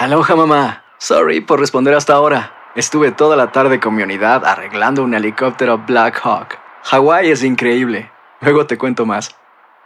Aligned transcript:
Aloha 0.00 0.34
mamá. 0.34 0.82
Sorry 0.98 1.42
por 1.42 1.60
responder 1.60 1.92
hasta 1.92 2.14
ahora. 2.14 2.54
Estuve 2.74 3.12
toda 3.12 3.36
la 3.36 3.52
tarde 3.52 3.80
con 3.80 3.94
mi 3.94 4.02
unidad 4.02 4.46
arreglando 4.46 5.04
un 5.04 5.12
helicóptero 5.12 5.76
Black 5.86 6.18
Hawk. 6.24 6.58
Hawái 6.84 7.30
es 7.30 7.44
increíble. 7.44 8.10
Luego 8.40 8.64
te 8.64 8.78
cuento 8.78 9.04
más. 9.04 9.28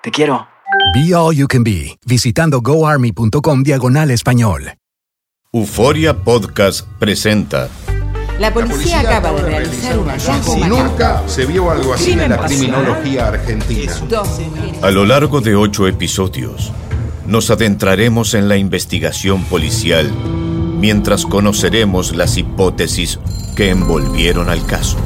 Te 0.05 0.13
quiero. 0.13 0.47
Be 0.95 1.13
All 1.17 1.35
You 1.35 1.49
Can 1.49 1.65
Be, 1.65 1.99
visitando 2.07 2.61
goarmy.com 2.61 3.65
diagonal 3.65 4.13
español. 4.13 4.75
Euforia 5.53 6.17
Podcast 6.17 6.87
presenta. 7.01 7.69
La 8.39 8.55
policía, 8.55 9.01
acaba 9.01 9.33
de 9.33 9.43
realizar 9.43 9.99
un 9.99 10.09
hallazgo 10.09 10.57
macabro. 10.57 10.85
Nunca 10.85 11.23
se 11.27 11.45
vio 11.45 11.73
algo 11.73 11.93
así 11.93 12.13
en 12.13 12.31
la 12.31 12.39
criminología 12.39 13.27
argentina. 13.27 13.93
A 14.81 14.91
lo 14.93 15.05
largo 15.05 15.41
de 15.41 15.57
ocho 15.57 15.89
episodios, 15.89 16.73
nos 17.27 17.51
adentraremos 17.51 18.35
en 18.35 18.49
la 18.49 18.57
investigación 18.57 19.45
policial 19.45 20.11
mientras 20.79 21.25
conoceremos 21.25 22.15
las 22.15 22.37
hipótesis 22.37 23.19
que 23.57 23.71
envolvieron 23.71 24.51
al 24.51 24.65
caso. 24.67 24.99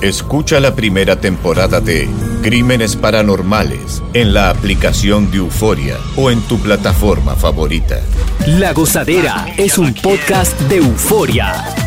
Escucha 0.00 0.60
la 0.60 0.74
primera 0.74 1.20
temporada 1.20 1.80
de 1.80 2.08
Crímenes 2.42 2.96
Paranormales 2.96 4.02
en 4.12 4.34
la 4.34 4.50
aplicación 4.50 5.30
de 5.30 5.38
Euforia 5.38 5.96
o 6.16 6.30
en 6.30 6.40
tu 6.42 6.58
plataforma 6.58 7.36
favorita. 7.36 8.00
La 8.46 8.72
Gozadera 8.72 9.46
es 9.56 9.78
un 9.78 9.94
podcast 9.94 10.60
de 10.62 10.76
euforia. 10.76 11.83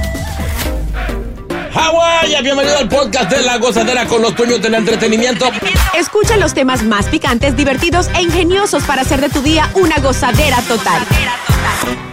Hawái, 1.73 2.41
bienvenido 2.41 2.77
al 2.77 2.87
podcast 2.87 3.29
de 3.31 3.41
La 3.43 3.57
Gozadera 3.57 4.05
con 4.05 4.21
los 4.21 4.35
dueños 4.35 4.61
del 4.61 4.75
entretenimiento. 4.75 5.49
Escucha 5.97 6.37
los 6.37 6.53
temas 6.53 6.83
más 6.83 7.07
picantes, 7.07 7.55
divertidos 7.55 8.07
e 8.15 8.21
ingeniosos 8.21 8.83
para 8.83 9.01
hacer 9.01 9.21
de 9.21 9.29
tu 9.29 9.41
día 9.41 9.69
una 9.75 9.97
gozadera 9.97 10.61
total. 10.61 11.03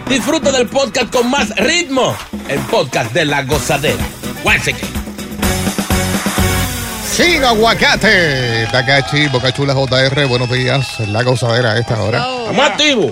Disfruta 0.09 0.51
del 0.51 0.67
podcast 0.67 1.11
con 1.11 1.29
más 1.29 1.55
ritmo. 1.55 2.15
El 2.47 2.59
podcast 2.61 3.11
de 3.11 3.25
La 3.25 3.43
Gozadera. 3.43 4.03
Once 4.43 4.71
again. 4.71 4.89
Sin 7.11 7.43
aguacate. 7.43 8.67
Takachi, 8.71 9.27
Boca 9.27 9.51
Chula 9.51 9.73
JR, 9.73 10.25
buenos 10.27 10.51
días. 10.51 10.99
La 11.07 11.23
gozadera 11.23 11.71
a 11.71 11.79
esta 11.79 12.01
hora. 12.01 12.19
Estamos 12.19 12.65
activos. 12.67 13.11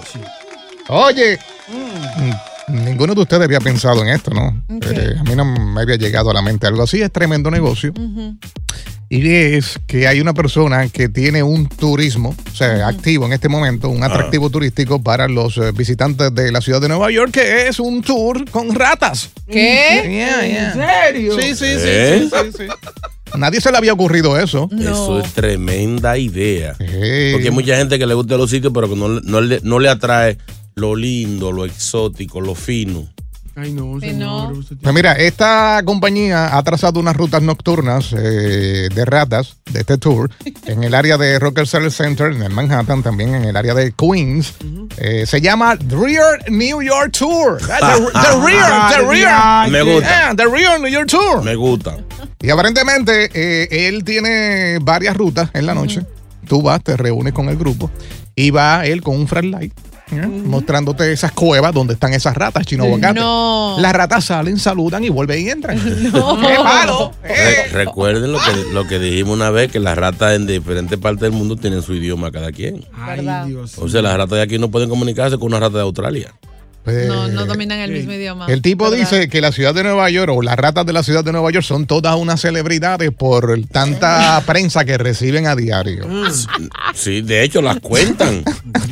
Oye, 0.90 1.40
ninguno 2.94 3.16
de 3.16 3.22
ustedes 3.22 3.44
había 3.44 3.60
pensado 3.60 4.04
en 4.04 4.10
esto, 4.10 4.32
¿no? 4.32 4.64
Eh, 4.70 5.16
a 5.20 5.24
mí 5.24 5.36
no 5.36 5.46
me 5.46 5.82
había 5.82 5.96
llegado 5.96 6.30
a 6.30 6.34
la 6.34 6.44
mente 6.44 6.68
algo 6.68 6.84
así. 6.84 7.02
Es 7.02 7.12
tremendo 7.12 7.50
negocio. 7.50 7.92
Y 9.10 9.28
es 9.28 9.80
que 9.88 10.08
hay 10.08 10.22
una 10.22 10.34
persona 10.34 10.88
que 10.90 11.10
tiene 11.10 11.42
un 11.44 11.68
turismo, 11.68 12.36
o 12.52 12.56
sea, 12.56 12.88
activo 12.88 13.26
en 13.26 13.34
este 13.34 13.50
momento, 13.50 13.90
un 13.90 14.04
atractivo 14.04 14.50
turístico 14.50 15.02
para 15.02 15.28
los 15.28 15.58
eh, 15.58 15.72
visitantes 15.72 16.34
de 16.34 16.52
la 16.52 16.62
ciudad 16.62 16.82
de 16.82 16.88
Nueva 16.88 17.12
York, 17.12 17.32
que 17.32 17.68
es 17.68 17.80
un 17.80 18.02
tour 18.02 18.50
con 18.50 18.74
ratas. 18.74 19.30
¿Qué? 19.48 20.02
Yeah, 20.04 20.48
yeah. 20.48 20.68
¿En 20.68 20.74
serio? 20.74 21.40
Sí, 21.40 21.48
sí, 21.50 21.56
sí, 21.56 21.66
¿Eh? 21.66 22.30
sí, 22.32 22.52
sí, 22.52 22.58
sí. 22.58 22.64
Nadie 23.38 23.60
se 23.62 23.72
le 23.72 23.78
había 23.78 23.94
ocurrido 23.94 24.38
eso. 24.38 24.70
Eso 24.80 25.20
es 25.20 25.34
tremenda 25.34 26.18
idea. 26.18 26.76
Porque 26.78 27.42
hay 27.46 27.52
mucha 27.52 27.76
gente 27.76 27.98
que 27.98 28.06
le 28.06 28.14
gusta 28.14 28.38
los 28.38 28.50
sitios, 28.50 28.72
pero 28.74 28.88
que 28.88 28.96
no, 28.96 29.08
no 29.08 29.42
le, 29.42 29.60
no 29.64 29.80
le 29.80 29.90
atrae 29.90 30.38
lo 30.76 30.96
lindo, 30.96 31.52
lo 31.52 31.66
exótico, 31.66 32.42
lo 32.42 32.56
fino. 32.56 33.08
Ay, 33.56 33.72
no, 33.72 34.00
señor. 34.00 34.20
no. 34.52 34.58
usted 34.58 34.70
tiene- 34.70 34.82
Pues 34.82 34.96
mira, 34.96 35.12
esta 35.14 35.80
compañía 35.86 36.58
ha 36.58 36.64
trazado 36.64 37.00
unas 37.00 37.16
rutas 37.16 37.44
nocturnas 37.44 38.12
eh, 38.18 38.90
de 38.92 39.06
ratas 39.06 39.58
de 39.72 39.82
este 39.82 40.00
tour 40.00 40.32
en 40.66 40.84
el 40.84 40.96
área 40.96 41.20
de 41.20 41.38
Rockefeller 41.38 41.92
Center, 41.92 42.32
en 42.32 42.42
el 42.42 42.50
Manhattan, 42.52 43.04
también 43.04 43.36
en 43.36 43.46
el 43.46 43.56
área 43.56 43.76
de 43.76 43.92
Queens. 43.92 44.56
Eh, 44.98 45.26
se 45.28 45.40
llama 45.40 45.78
The 45.78 45.96
Rear 45.96 46.50
New 46.50 46.82
York 46.82 47.12
Tour. 47.12 47.60
Ah, 47.70 47.96
The, 47.96 48.06
the 48.12 48.44
Rear, 48.44 48.92
The 48.92 49.08
Rear. 49.08 49.70
Me 49.70 49.82
gusta. 49.84 50.10
Yeah, 50.10 50.36
the 50.36 50.48
Rear 50.48 50.80
New 50.80 50.90
York 50.92 51.08
Tour. 51.10 51.44
Me 51.44 51.54
gusta. 51.56 51.98
Y 52.42 52.50
aparentemente 52.50 53.30
eh, 53.36 53.88
él 53.88 54.04
tiene 54.04 54.80
varias 54.82 55.16
rutas 55.16 55.52
en 55.54 55.68
la 55.68 55.76
noche. 55.76 56.02
Tú 56.48 56.64
vas, 56.64 56.84
te 56.84 56.98
reúnes 56.98 57.34
con 57.34 57.50
el 57.50 57.58
grupo 57.58 57.92
y 58.36 58.50
va 58.50 58.84
él 58.88 59.04
con 59.04 59.16
un 59.16 59.28
flashlight. 59.28 59.72
¿Eh? 60.20 60.28
Mostrándote 60.28 61.12
esas 61.12 61.32
cuevas 61.32 61.74
donde 61.74 61.94
están 61.94 62.14
esas 62.14 62.36
ratas 62.36 62.66
chino 62.66 62.84
aguacate. 62.86 63.20
No. 63.20 63.76
Las 63.80 63.94
ratas 63.94 64.26
salen, 64.26 64.58
saludan 64.60 65.04
y 65.04 65.10
vuelven 65.10 65.46
y 65.46 65.50
entran. 65.50 65.80
¡Qué 65.84 66.10
malo! 66.64 67.12
Re- 67.24 67.34
Eh. 67.34 67.68
recuerden 67.72 68.32
lo 68.32 68.40
que, 68.40 68.74
lo 68.74 68.88
que 68.88 69.00
dijimos 69.00 69.36
una 69.36 69.50
vez, 69.50 69.72
que 69.72 69.80
las 69.80 69.98
ratas 69.98 70.36
en 70.36 70.48
diferentes 70.48 70.98
partes 71.00 71.22
del 71.22 71.32
mundo 71.32 71.56
tienen 71.56 71.82
su 71.82 71.94
idioma 71.94 72.32
cada 72.32 72.52
quien. 72.52 72.86
Ay, 72.94 73.18
¿Verdad? 73.18 73.46
Dios. 73.46 73.78
O 73.78 73.88
sea, 73.90 74.02
las 74.02 74.16
ratas 74.18 74.38
de 74.38 74.42
aquí 74.44 74.58
no 74.60 74.70
pueden 74.70 74.90
comunicarse 74.90 75.38
con 75.38 75.48
una 75.48 75.60
rata 75.60 75.78
de 75.78 75.84
Australia. 75.84 76.34
Pues, 76.84 77.08
No, 77.08 77.30
no 77.30 77.46
dominan 77.46 77.80
el 77.80 77.92
mismo 77.92 78.12
idioma. 78.12 78.46
El 78.48 78.62
tipo 78.62 78.90
¿verdad? 78.90 78.98
dice 79.10 79.30
que 79.30 79.40
la 79.40 79.54
ciudad 79.54 79.74
de 79.74 79.84
Nueva 79.84 80.10
York 80.10 80.34
o 80.36 80.42
las 80.42 80.58
ratas 80.58 80.86
de 80.86 80.92
la 80.92 81.02
ciudad 81.02 81.24
de 81.24 81.32
Nueva 81.32 81.50
York 81.50 81.64
son 81.66 81.88
todas 81.88 82.14
unas 82.18 82.42
celebridades 82.42 83.10
por 83.12 83.58
tanta 83.72 84.44
prensa 84.46 84.84
que 84.84 84.98
reciben 84.98 85.48
a 85.48 85.56
diario. 85.56 86.06
Sí, 86.94 87.22
de 87.22 87.44
hecho 87.44 87.62
las 87.62 87.80
cuentan. 87.80 88.44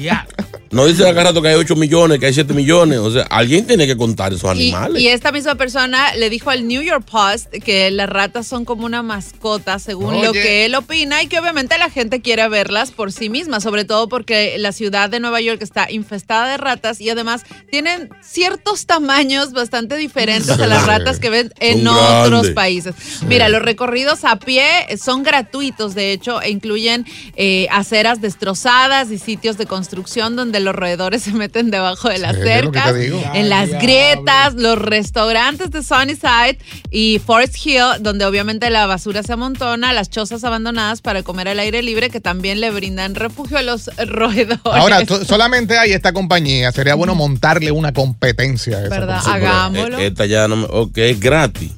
No 0.71 0.85
dice 0.85 1.07
acá 1.07 1.23
rato 1.23 1.41
que 1.41 1.49
hay 1.49 1.55
8 1.55 1.75
millones, 1.75 2.19
que 2.19 2.27
hay 2.27 2.33
7 2.33 2.53
millones. 2.53 2.99
O 2.99 3.11
sea, 3.11 3.23
alguien 3.23 3.67
tiene 3.67 3.85
que 3.87 3.97
contar 3.97 4.31
esos 4.31 4.49
animales. 4.49 5.01
y 5.01 5.09
esta 5.09 5.31
misma 5.33 5.55
persona 5.55 6.15
le 6.15 6.29
dijo 6.29 6.49
al 6.49 6.65
New 6.65 6.81
York 6.81 7.05
Post 7.09 7.49
que 7.63 7.91
las 7.91 8.09
ratas 8.09 8.47
son 8.47 8.63
como 8.63 8.85
una 8.85 9.03
mascota, 9.03 9.79
según 9.79 10.21
lo 10.23 10.31
que 10.31 10.65
él 10.65 10.75
opina, 10.75 11.21
y 11.21 11.27
que 11.27 11.39
obviamente 11.39 11.77
la 11.77 11.89
gente 11.89 12.21
quiere 12.21 12.47
verlas 12.47 12.91
por 12.91 13.11
sí 13.11 13.29
misma, 13.29 13.59
sobre 13.59 13.83
todo 13.83 14.07
porque 14.07 14.55
la 14.57 14.71
ciudad 14.71 15.09
de 15.09 15.19
Nueva 15.19 15.41
York 15.41 15.61
está 15.61 15.91
infestada 15.91 16.49
de 16.51 16.57
ratas 16.57 17.01
y 17.01 17.09
además 17.09 17.43
tienen 17.69 18.09
ciertos 18.21 18.85
tamaños 18.85 19.51
bastante 19.51 19.97
diferentes 19.97 20.57
a 20.57 20.67
las 20.67 20.85
ratas 20.85 21.19
que 21.19 21.29
ven 21.29 21.53
en 21.59 21.83
Son 21.83 21.87
otros 21.89 22.29
grandes. 22.29 22.53
países. 22.53 22.95
Mira, 23.27 23.49
los 23.49 23.61
recorridos 23.61 24.23
a 24.23 24.37
pie 24.37 24.65
son 24.97 25.23
gratuitos, 25.23 25.95
de 25.95 26.13
hecho, 26.13 26.41
e 26.41 26.49
incluyen 26.49 27.05
eh, 27.35 27.67
aceras 27.71 28.21
destrozadas 28.21 29.11
y 29.11 29.17
sitios 29.17 29.57
de 29.57 29.65
construcción 29.65 30.37
donde 30.37 30.60
los 30.61 30.75
roedores 30.75 31.23
se 31.23 31.31
meten 31.33 31.71
debajo 31.71 32.09
de 32.09 32.17
las 32.19 32.35
Sí, 32.35 32.41
cercas, 32.43 32.93
en 32.95 33.49
las 33.49 33.69
grietas, 33.69 34.53
los 34.55 34.77
restaurantes 34.79 35.71
de 35.71 35.83
Sunnyside 35.83 36.57
y 36.89 37.19
Forest 37.25 37.55
Hill, 37.65 37.81
donde 38.01 38.25
obviamente 38.25 38.69
la 38.69 38.85
basura 38.85 39.23
se 39.23 39.33
amontona, 39.33 39.93
las 39.93 40.09
chozas 40.09 40.43
abandonadas 40.43 41.01
para 41.01 41.23
comer 41.23 41.47
al 41.49 41.59
aire 41.59 41.81
libre, 41.81 42.09
que 42.09 42.19
también 42.21 42.61
le 42.61 42.71
brindan 42.71 43.15
refugio 43.15 43.57
a 43.57 43.61
los 43.61 43.89
roedores. 44.07 44.57
Ahora, 44.63 45.05
solamente 45.27 45.77
hay 45.77 45.91
esta 45.93 46.13
compañía. 46.13 46.71
Sería 46.71 46.95
bueno 46.95 47.15
montarle 47.15 47.71
una 47.71 47.93
competencia 47.93 48.77
a 48.77 48.81
esa 48.85 48.89
¿Verdad? 48.89 49.21
hagámoslo. 49.25 49.99
eh, 49.99 50.07
Esta 50.07 50.25
ya 50.25 50.47
no 50.47 50.55
me. 50.57 50.65
Ok, 50.69 50.97
es 50.97 51.19
gratis. 51.19 51.71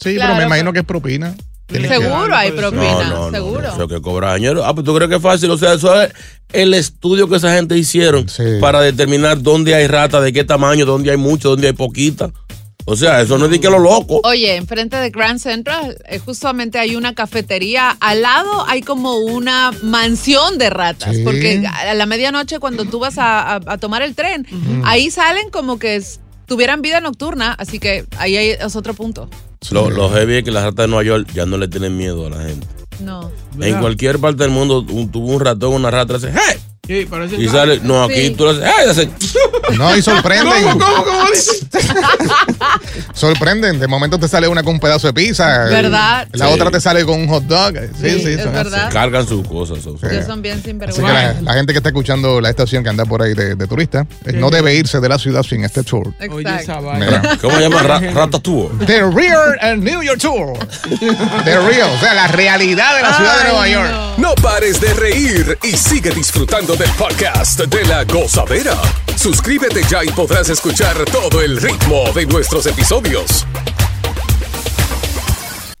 Sí, 0.00 0.14
Claro, 0.16 0.34
pero 0.34 0.36
me 0.36 0.44
imagino 0.46 0.70
pero- 0.70 0.72
que 0.74 0.78
es 0.80 0.84
propina. 0.86 1.34
Seguro 1.68 2.34
hay 2.36 2.52
propina, 2.52 3.04
No, 3.04 3.08
no, 3.10 3.30
no. 3.30 3.30
seguro. 3.30 3.68
Eso 3.68 3.88
que 3.88 4.00
cobra 4.00 4.32
añero. 4.32 4.64
Ah, 4.64 4.74
pues 4.74 4.84
tú 4.84 4.94
crees 4.94 5.08
que 5.08 5.16
es 5.16 5.22
fácil. 5.22 5.50
O 5.50 5.58
sea, 5.58 5.72
eso 5.74 6.00
es 6.02 6.12
el 6.52 6.74
estudio 6.74 7.28
que 7.28 7.36
esa 7.36 7.54
gente 7.54 7.76
hicieron 7.76 8.28
Sí. 8.28 8.42
para 8.60 8.80
determinar 8.80 9.40
dónde 9.42 9.74
hay 9.74 9.86
rata, 9.86 10.20
de 10.20 10.32
qué 10.32 10.44
tamaño, 10.44 10.84
dónde 10.84 11.10
hay 11.10 11.16
mucho, 11.16 11.50
dónde 11.50 11.68
hay 11.68 11.72
poquita. 11.72 12.30
O 12.86 12.96
sea, 12.96 13.22
eso 13.22 13.38
no 13.38 13.46
es 13.46 13.50
de 13.50 13.60
que 13.60 13.70
lo 13.70 13.78
loco. 13.78 14.20
Oye, 14.24 14.56
enfrente 14.56 14.98
de 14.98 15.08
Grand 15.08 15.38
Central, 15.40 15.96
eh, 16.06 16.18
justamente 16.18 16.78
hay 16.78 16.96
una 16.96 17.14
cafetería. 17.14 17.96
Al 17.98 18.20
lado 18.20 18.66
hay 18.68 18.82
como 18.82 19.16
una 19.16 19.72
mansión 19.82 20.58
de 20.58 20.68
ratas. 20.68 21.16
Sí. 21.16 21.22
Porque 21.24 21.66
a 21.66 21.94
la 21.94 22.04
medianoche, 22.04 22.58
cuando 22.58 22.84
tú 22.84 22.98
vas 22.98 23.16
a, 23.16 23.54
a- 23.54 23.60
a 23.66 23.78
tomar 23.78 24.02
el 24.02 24.14
tren, 24.14 24.46
ahí 24.84 25.10
salen 25.10 25.48
como 25.48 25.78
que 25.78 25.96
tuvieran 26.46 26.82
vida 26.82 27.00
nocturna. 27.00 27.52
Así 27.52 27.78
que 27.78 28.04
ahí 28.18 28.36
hay- 28.36 28.50
es 28.50 28.76
otro 28.76 28.94
punto. 28.94 29.28
Lo, 29.70 29.88
lo 29.90 30.10
heavy 30.10 30.36
es 30.36 30.44
que 30.44 30.50
las 30.50 30.64
ratas 30.64 30.84
de 30.84 30.88
Nueva 30.88 31.04
York 31.04 31.28
ya 31.34 31.46
no 31.46 31.56
le 31.56 31.68
tienen 31.68 31.96
miedo 31.96 32.26
a 32.26 32.30
la 32.30 32.42
gente. 32.42 32.66
No. 33.00 33.30
En 33.60 33.80
cualquier 33.80 34.18
parte 34.18 34.42
del 34.42 34.52
mundo, 34.52 34.84
un, 34.88 35.10
tuvo 35.10 35.28
un 35.32 35.40
ratón, 35.40 35.72
una 35.74 35.90
rata, 35.90 36.14
dice, 36.14 36.32
¡hey! 36.32 36.58
Sí, 36.86 37.06
parece 37.08 37.36
y 37.36 37.48
sale, 37.48 37.80
no, 37.82 38.04
aquí 38.04 38.30
tú 38.30 38.44
lo 38.44 38.50
haces. 38.50 38.64
¡Ay! 38.64 38.88
Hace. 38.90 39.08
No, 39.78 39.96
y 39.96 40.02
sorprenden. 40.02 40.62
¿Cómo, 40.64 40.78
cómo, 40.84 41.04
cómo 41.04 41.24
dices? 41.32 41.64
sorprenden. 43.14 43.78
De 43.78 43.86
momento 43.88 44.18
te 44.18 44.28
sale 44.28 44.46
una 44.48 44.62
con 44.62 44.74
un 44.74 44.80
pedazo 44.80 45.06
de 45.08 45.12
pizza. 45.14 45.64
¿Verdad? 45.64 46.28
La 46.32 46.46
Sí. 46.48 46.52
otra 46.52 46.70
te 46.70 46.80
sale 46.80 47.04
con 47.04 47.20
un 47.20 47.28
hot 47.28 47.44
dog. 47.44 47.74
Sí, 48.00 48.10
sí, 48.10 48.20
Sí, 48.20 48.28
es 48.32 48.42
son 48.42 48.54
así. 48.54 48.64
verdad. 48.70 48.90
Cargan 48.92 49.26
sus 49.26 49.46
cosas. 49.46 49.82
son- 49.82 49.96
Ellos 50.10 50.26
son 50.26 50.42
bien 50.42 50.54
Así 50.54 50.62
que 50.64 50.68
sinvergüenza. 50.70 51.12
la, 51.12 51.40
la 51.40 51.54
gente 51.54 51.72
que 51.72 51.78
está 51.78 51.88
escuchando 51.88 52.40
la 52.40 52.50
estación 52.50 52.82
que 52.84 52.90
anda 52.90 53.04
por 53.04 53.22
ahí 53.22 53.34
de, 53.34 53.54
de 53.54 53.66
turista 53.66 54.06
eh, 54.26 54.32
no 54.32 54.50
debe 54.50 54.74
irse 54.74 55.00
de 55.00 55.08
la 55.08 55.18
ciudad 55.18 55.42
sin 55.42 55.64
este 55.64 55.82
tour. 55.82 56.12
Exacto. 56.20 56.92
Mira. 56.94 57.38
¿Cómo 57.40 57.56
se 57.56 57.62
llama? 57.62 57.82
Ra 57.82 57.98
Ratatouille. 58.00 58.84
The 58.86 59.02
Real 59.10 59.56
and 59.60 59.82
New 59.82 60.02
York 60.02 60.20
Tour. 60.20 60.52
The 61.44 61.58
Real, 61.58 61.90
o 61.96 61.98
sea, 62.00 62.14
la 62.14 62.28
realidad 62.28 62.96
de 62.96 63.02
la 63.02 63.16
ciudad 63.16 63.38
de 63.38 63.44
Nueva 63.50 63.68
York. 63.68 63.90
No 64.18 64.34
pares 64.36 64.80
de 64.80 64.92
reír 64.94 65.58
y 65.62 65.72
sigue 65.76 66.10
disfrutando 66.10 66.73
del 66.76 66.90
podcast 66.92 67.60
de 67.60 67.84
la 67.84 68.04
gozadera. 68.04 68.76
Suscríbete 69.16 69.82
ya 69.88 70.02
y 70.02 70.08
podrás 70.08 70.48
escuchar 70.48 70.96
todo 71.04 71.40
el 71.40 71.56
ritmo 71.60 72.10
de 72.14 72.26
nuestros 72.26 72.66
episodios. 72.66 73.46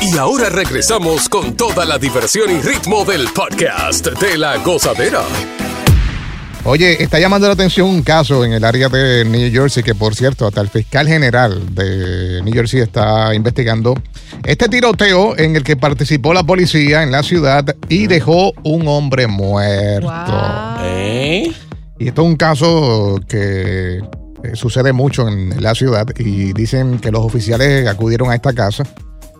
Y 0.00 0.16
ahora 0.16 0.48
regresamos 0.48 1.28
con 1.28 1.56
toda 1.56 1.84
la 1.84 1.98
diversión 1.98 2.50
y 2.50 2.60
ritmo 2.60 3.04
del 3.04 3.28
podcast 3.28 4.06
de 4.06 4.38
la 4.38 4.56
gozadera. 4.58 5.22
Oye, 6.64 7.02
está 7.02 7.18
llamando 7.18 7.46
la 7.46 7.54
atención 7.54 7.88
un 7.88 8.02
caso 8.02 8.44
en 8.44 8.52
el 8.52 8.64
área 8.64 8.88
de 8.88 9.24
New 9.24 9.50
Jersey 9.50 9.82
que, 9.82 9.94
por 9.94 10.14
cierto, 10.14 10.46
hasta 10.46 10.60
el 10.60 10.68
fiscal 10.68 11.08
general 11.08 11.74
de 11.74 12.42
New 12.42 12.52
Jersey 12.52 12.80
está 12.80 13.34
investigando 13.34 13.94
este 14.44 14.68
tiroteo 14.68 15.36
en 15.38 15.56
el 15.56 15.64
que 15.64 15.76
participó 15.76 16.34
la 16.34 16.42
policía 16.42 17.02
en 17.02 17.10
la 17.10 17.22
ciudad 17.22 17.74
y 17.88 18.06
dejó 18.06 18.52
un 18.64 18.86
hombre 18.86 19.26
muerto. 19.26 20.12
¿Eh? 20.82 21.52
Y 21.98 22.08
esto 22.08 22.22
es 22.22 22.28
un 22.28 22.36
caso 22.36 23.18
que 23.28 24.00
eh, 24.42 24.52
sucede 24.54 24.92
mucho 24.92 25.26
en 25.28 25.62
la 25.62 25.74
ciudad 25.74 26.06
y 26.18 26.52
dicen 26.52 26.98
que 26.98 27.10
los 27.10 27.24
oficiales 27.24 27.86
acudieron 27.88 28.30
a 28.30 28.34
esta 28.34 28.52
casa 28.52 28.84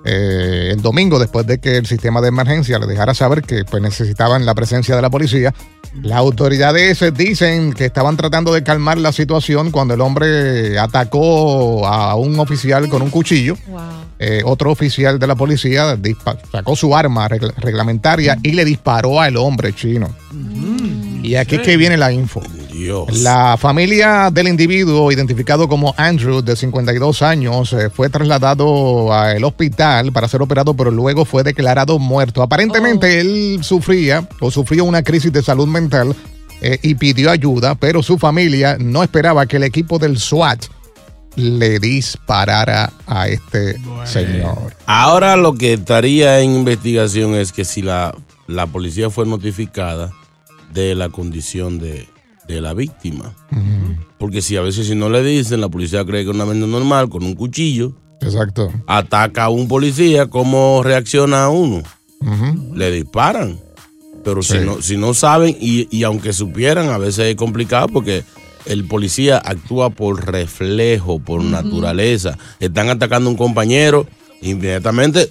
eh, 0.04 0.70
el 0.72 0.80
domingo 0.80 1.18
después 1.18 1.46
de 1.46 1.58
que 1.58 1.76
el 1.76 1.86
sistema 1.86 2.20
de 2.20 2.28
emergencia 2.28 2.78
le 2.78 2.86
dejara 2.86 3.14
saber 3.14 3.42
que 3.42 3.64
pues, 3.64 3.82
necesitaban 3.82 4.46
la 4.46 4.54
presencia 4.54 4.94
de 4.96 5.02
la 5.02 5.10
policía. 5.10 5.52
Las 6.02 6.18
autoridades 6.18 7.02
dicen 7.14 7.72
que 7.72 7.86
estaban 7.86 8.16
tratando 8.16 8.52
de 8.54 8.62
calmar 8.62 8.98
la 8.98 9.10
situación 9.12 9.70
cuando 9.70 9.94
el 9.94 10.00
hombre 10.00 10.78
atacó 10.78 11.86
a 11.86 12.14
un 12.14 12.38
oficial 12.38 12.88
con 12.88 13.02
un 13.02 13.10
cuchillo. 13.10 13.56
Wow. 13.66 13.80
Eh, 14.20 14.42
otro 14.44 14.70
oficial 14.70 15.18
de 15.18 15.26
la 15.26 15.34
policía 15.34 15.96
sacó 16.50 16.74
su 16.76 16.96
arma 16.96 17.28
regla- 17.28 17.54
reglamentaria 17.56 18.38
y 18.42 18.52
le 18.52 18.64
disparó 18.64 19.20
al 19.20 19.36
hombre 19.36 19.72
chino. 19.74 20.08
Y 21.22 21.34
aquí 21.34 21.56
es 21.56 21.62
que 21.62 21.76
viene 21.76 21.96
la 21.96 22.12
info. 22.12 22.40
Dios. 22.78 23.20
La 23.20 23.56
familia 23.56 24.30
del 24.32 24.48
individuo, 24.48 25.10
identificado 25.12 25.68
como 25.68 25.94
Andrew, 25.96 26.42
de 26.42 26.56
52 26.56 27.22
años, 27.22 27.72
eh, 27.72 27.90
fue 27.90 28.08
trasladado 28.08 29.12
al 29.12 29.42
hospital 29.44 30.12
para 30.12 30.28
ser 30.28 30.42
operado, 30.42 30.74
pero 30.74 30.90
luego 30.90 31.24
fue 31.24 31.42
declarado 31.42 31.98
muerto. 31.98 32.42
Aparentemente 32.42 33.20
él 33.20 33.60
sufría 33.62 34.28
o 34.40 34.50
sufrió 34.50 34.84
una 34.84 35.02
crisis 35.02 35.32
de 35.32 35.42
salud 35.42 35.66
mental 35.66 36.14
eh, 36.60 36.78
y 36.82 36.94
pidió 36.94 37.30
ayuda, 37.30 37.74
pero 37.74 38.02
su 38.02 38.18
familia 38.18 38.76
no 38.78 39.02
esperaba 39.02 39.46
que 39.46 39.56
el 39.56 39.64
equipo 39.64 39.98
del 39.98 40.18
SWAT 40.18 40.66
le 41.36 41.78
disparara 41.78 42.92
a 43.06 43.28
este 43.28 43.76
señor. 44.04 44.74
Ahora 44.86 45.36
lo 45.36 45.54
que 45.54 45.74
estaría 45.74 46.40
en 46.40 46.52
investigación 46.56 47.34
es 47.34 47.52
que 47.52 47.64
si 47.64 47.80
la, 47.80 48.14
la 48.48 48.66
policía 48.66 49.08
fue 49.08 49.24
notificada 49.24 50.10
de 50.72 50.96
la 50.96 51.10
condición 51.10 51.78
de, 51.78 52.08
de 52.48 52.60
la 52.60 52.74
víctima. 52.74 53.34
Porque 54.18 54.42
si 54.42 54.56
a 54.56 54.62
veces 54.62 54.86
si 54.86 54.94
no 54.94 55.08
le 55.08 55.22
dicen, 55.22 55.60
la 55.60 55.68
policía 55.68 56.04
cree 56.04 56.24
que 56.24 56.30
es 56.30 56.34
una 56.34 56.44
venda 56.44 56.66
normal 56.66 57.08
con 57.08 57.22
un 57.22 57.34
cuchillo, 57.34 57.92
Exacto. 58.20 58.72
ataca 58.86 59.44
a 59.44 59.48
un 59.50 59.68
policía, 59.68 60.26
¿cómo 60.28 60.82
reacciona 60.82 61.48
uno? 61.50 61.82
Ujú. 62.20 62.74
Le 62.74 62.90
disparan. 62.90 63.60
Pero 64.24 64.42
si, 64.42 64.58
no, 64.58 64.82
si 64.82 64.96
no 64.96 65.14
saben, 65.14 65.56
y, 65.60 65.86
y 65.96 66.02
aunque 66.02 66.32
supieran, 66.32 66.88
a 66.88 66.98
veces 66.98 67.26
es 67.26 67.36
complicado 67.36 67.86
porque 67.88 68.24
el 68.66 68.84
policía 68.84 69.38
actúa 69.38 69.90
por 69.90 70.26
reflejo, 70.30 71.20
por 71.20 71.42
naturaleza. 71.44 72.36
Están 72.58 72.88
atacando 72.88 73.28
a 73.28 73.32
un 73.32 73.38
compañero, 73.38 74.06
inmediatamente 74.42 75.30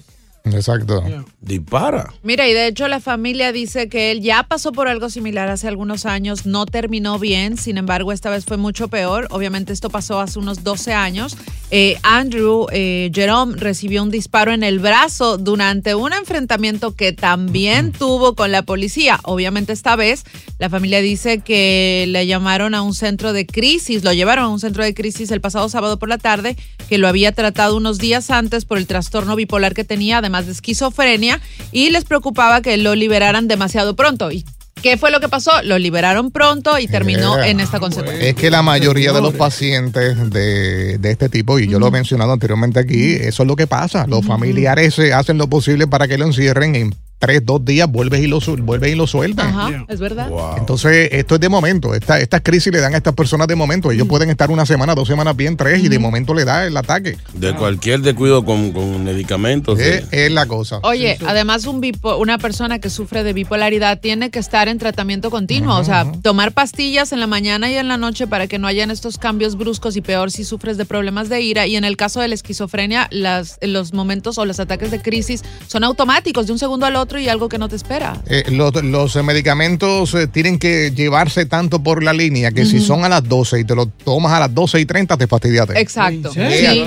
Exacto. 0.53 1.03
dispara. 1.41 2.13
Mira, 2.23 2.47
y 2.47 2.53
de 2.53 2.67
hecho 2.67 2.87
la 2.87 2.99
familia 2.99 3.51
dice 3.51 3.89
que 3.89 4.11
él 4.11 4.21
ya 4.21 4.43
pasó 4.43 4.71
por 4.71 4.87
algo 4.87 5.09
similar 5.09 5.49
hace 5.49 5.67
algunos 5.67 6.05
años, 6.05 6.45
no 6.45 6.65
terminó 6.65 7.19
bien, 7.19 7.57
sin 7.57 7.77
embargo 7.77 8.11
esta 8.11 8.29
vez 8.29 8.45
fue 8.45 8.57
mucho 8.57 8.87
peor. 8.87 9.27
Obviamente 9.31 9.73
esto 9.73 9.89
pasó 9.89 10.19
hace 10.19 10.39
unos 10.39 10.63
12 10.63 10.93
años. 10.93 11.37
Eh, 11.69 11.97
Andrew 12.03 12.67
eh, 12.71 13.11
Jerome 13.13 13.55
recibió 13.57 14.01
un 14.01 14.09
disparo 14.09 14.53
en 14.53 14.63
el 14.63 14.79
brazo 14.79 15.37
durante 15.37 15.95
un 15.95 16.13
enfrentamiento 16.13 16.95
que 16.95 17.11
también 17.11 17.91
tuvo 17.91 18.35
con 18.35 18.51
la 18.51 18.61
policía. 18.61 19.19
Obviamente 19.23 19.73
esta 19.73 19.95
vez 19.95 20.23
la 20.59 20.69
familia 20.69 21.01
dice 21.01 21.39
que 21.39 22.05
le 22.07 22.25
llamaron 22.25 22.73
a 22.73 22.81
un 22.81 22.93
centro 22.93 23.33
de 23.33 23.45
crisis, 23.45 24.03
lo 24.03 24.13
llevaron 24.13 24.45
a 24.45 24.49
un 24.49 24.59
centro 24.59 24.83
de 24.83 24.93
crisis 24.93 25.29
el 25.31 25.41
pasado 25.41 25.67
sábado 25.69 25.99
por 25.99 26.09
la 26.09 26.17
tarde, 26.17 26.55
que 26.87 26.97
lo 26.97 27.07
había 27.07 27.31
tratado 27.31 27.75
unos 27.75 27.97
días 27.97 28.31
antes 28.31 28.65
por 28.65 28.77
el 28.77 28.87
trastorno 28.87 29.35
bipolar 29.35 29.73
que 29.73 29.83
tenía, 29.83 30.19
además 30.19 30.36
de 30.45 30.51
esquizofrenia, 30.51 31.41
y 31.71 31.89
les 31.89 32.05
preocupaba 32.05 32.61
que 32.61 32.77
lo 32.77 32.95
liberaran 32.95 33.47
demasiado 33.47 33.95
pronto. 33.95 34.31
¿Y 34.31 34.45
qué 34.81 34.95
fue 34.97 35.09
lo 35.09 35.19
que 35.19 35.27
pasó? 35.27 35.51
Lo 35.63 35.79
liberaron 35.79 36.29
pronto 36.31 36.77
y 36.77 36.87
terminó 36.87 37.35
Yeah. 37.37 37.47
en 37.47 37.59
esta 37.59 37.79
consecuencia. 37.79 38.29
Es 38.29 38.35
que 38.35 38.51
la 38.51 38.61
mayoría 38.61 39.11
de 39.11 39.21
los 39.21 39.33
pacientes 39.33 40.29
de, 40.29 40.97
de 40.99 41.11
este 41.11 41.29
tipo, 41.29 41.57
y 41.59 41.67
yo 41.67 41.79
lo 41.79 41.87
he 41.87 41.91
mencionado 41.91 42.31
anteriormente 42.31 42.79
aquí, 42.79 43.13
eso 43.13 43.43
es 43.43 43.47
lo 43.47 43.55
que 43.55 43.65
pasa. 43.67 44.05
Los 44.07 44.25
familiares 44.25 44.99
eh, 44.99 45.13
hacen 45.13 45.37
lo 45.39 45.47
posible 45.47 45.87
para 45.87 46.07
que 46.07 46.17
lo 46.17 46.25
encierren 46.25 46.75
en 46.75 46.95
tres, 47.19 47.45
dos 47.45 47.63
días, 47.65 47.89
vuelves 47.89 48.21
y 48.21 48.27
lo, 48.27 48.39
vuelves 48.59 48.91
y 48.91 48.95
lo 48.95 49.07
sueltan. 49.07 49.47
Ajá, 49.47 49.85
es 49.87 49.99
verdad. 49.99 50.29
Entonces, 50.57 51.09
esto 51.11 51.35
es 51.35 51.41
de 51.41 51.49
momento. 51.49 51.95
Esta, 51.95 52.19
estas 52.19 52.41
crisis 52.41 52.71
le 52.71 52.79
dan 52.79 52.93
a 52.93 52.97
estas 52.97 53.13
personas 53.13 53.47
de 53.47 53.55
momento. 53.55 53.91
Ellos 53.91 54.07
pueden 54.07 54.29
estar 54.29 54.51
una 54.51 54.65
semana, 54.65 54.93
dos 54.95 55.07
semanas 55.07 55.35
bien, 55.35 55.57
tres, 55.57 55.83
y 55.83 55.87
de 55.87 55.99
momento 55.99 56.33
le 56.33 56.45
da 56.45 56.65
el 56.67 56.77
ataque. 56.77 57.17
De 57.33 57.55
cualquier 57.55 58.01
descuido 58.01 58.45
con, 58.45 58.71
con 58.71 59.03
medicamentos. 59.03 59.79
Es, 59.79 60.03
eh, 60.11 60.25
es 60.27 60.31
la 60.31 60.45
cosa. 60.45 60.79
Oye, 60.83 61.17
además 61.27 61.65
un 61.65 61.81
bipo- 61.81 62.19
una 62.19 62.37
persona 62.37 62.79
que 62.79 62.89
sufre 62.89 63.23
de 63.23 63.33
bipolaridad 63.33 63.99
tiene 63.99 64.29
que 64.29 64.39
estar 64.39 64.67
en 64.67 64.77
tratamiento 64.77 65.29
continuo, 65.31 65.77
o 65.77 65.83
sea, 65.83 66.05
tomar 66.21 66.51
pastillas 66.51 67.11
en 67.11 67.19
la 67.19 67.27
mañana 67.27 67.71
y 67.71 67.75
en 67.75 67.87
la 67.87 67.97
noche 67.97 68.27
para 68.27 68.47
que 68.47 68.59
no 68.59 68.67
hayan 68.67 68.91
estos 68.91 69.17
cambios 69.17 69.57
bruscos 69.57 69.95
y 69.95 70.01
peor 70.01 70.31
si 70.31 70.43
sufres 70.43 70.77
de 70.77 70.85
problemas 70.85 71.29
de 71.29 71.41
ira. 71.41 71.65
Y 71.67 71.75
en 71.75 71.83
el 71.83 71.97
caso 71.97 72.19
de 72.21 72.27
la 72.27 72.35
esquizofrenia, 72.35 73.07
las, 73.11 73.57
los 73.61 73.93
momentos 73.93 74.37
o 74.37 74.45
los 74.45 74.59
ataques 74.59 74.91
de 74.91 75.01
crisis 75.01 75.43
son 75.67 75.83
automáticos, 75.83 76.45
de 76.47 76.53
un 76.53 76.59
segundo 76.59 76.85
al 76.85 76.95
otro 76.95 77.06
otro 77.07 77.19
y 77.19 77.29
algo 77.29 77.47
que 77.47 77.57
no 77.57 77.69
te 77.69 77.77
espera. 77.77 78.17
Eh, 78.27 78.43
los, 78.51 78.73
los, 78.83 79.15
medicamentos 79.23 80.13
eh, 80.13 80.27
tienen 80.27 80.59
que 80.59 80.91
llevarse 80.91 81.45
tanto 81.45 81.81
por 81.81 82.03
la 82.03 82.11
línea 82.11 82.51
que 82.51 82.65
si 82.65 82.81
son 82.81 83.05
a 83.05 83.09
las 83.09 83.23
12 83.23 83.61
y 83.61 83.63
te 83.63 83.75
lo 83.75 83.85
tomas 83.85 84.33
a 84.33 84.41
las 84.41 84.53
12 84.53 84.81
y 84.81 84.85
30, 84.85 85.15
te 85.15 85.25
fastidiaste. 85.25 85.79
Exacto. 85.79 86.33
Sí. 86.33 86.41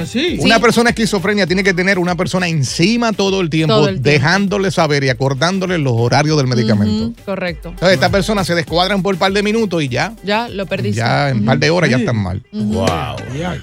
Sí. 0.05 0.37
Una 0.41 0.61
persona 0.61 0.91
esquizofrenia 0.91 1.47
tiene 1.47 1.65
que 1.65 1.73
tener 1.73 1.99
una 1.99 2.17
persona 2.17 2.49
encima 2.49 3.15
todo 3.15 3.41
el 3.41 3.49
tiempo, 3.49 3.75
Todo 3.75 3.89
el 3.89 4.03
tiempo. 4.03 4.11
dejándole 4.11 4.71
saber 4.71 5.05
y 5.05 5.09
acordándole 5.09 5.79
los 5.79 5.95
horarios 5.97 6.37
del 6.37 6.49
medicamento. 6.49 7.19
Correcto. 7.25 7.71
Entonces, 7.71 7.95
estas 7.95 8.11
personas 8.11 8.47
se 8.47 8.55
descuadran 8.55 9.03
por 9.03 9.15
un 9.15 9.19
par 9.19 9.33
de 9.33 9.43
minutos 9.43 9.83
y 9.83 9.89
ya, 9.89 10.13
Ya 10.23 10.51
lo 10.51 10.67
perdiste. 10.67 10.99
ya 10.99 11.31
en 11.31 11.39
un 11.39 11.45
par 11.47 11.59
de 11.59 11.71
horas 11.71 11.89
ya 11.89 11.97
están 11.97 12.17
mal. 12.17 12.43
Wow. 12.53 13.17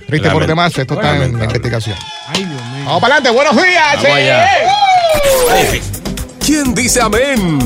Triste 0.07 0.31
por 0.31 0.47
demás, 0.47 0.75
esto 0.75 0.95
está 0.95 1.23
en 1.23 1.33
investigación. 1.33 1.95
Ay, 2.27 2.45
Dios 2.45 2.49
mío. 2.49 2.85
Vamos 2.85 3.01
para 3.01 3.15
adelante, 3.17 3.37
buenos 3.37 3.55
días. 3.63 3.95
Vamos 3.95 4.17
allá. 4.17 6.06
¿Quién 6.47 6.73
dice 6.73 7.01
amén? 7.01 7.59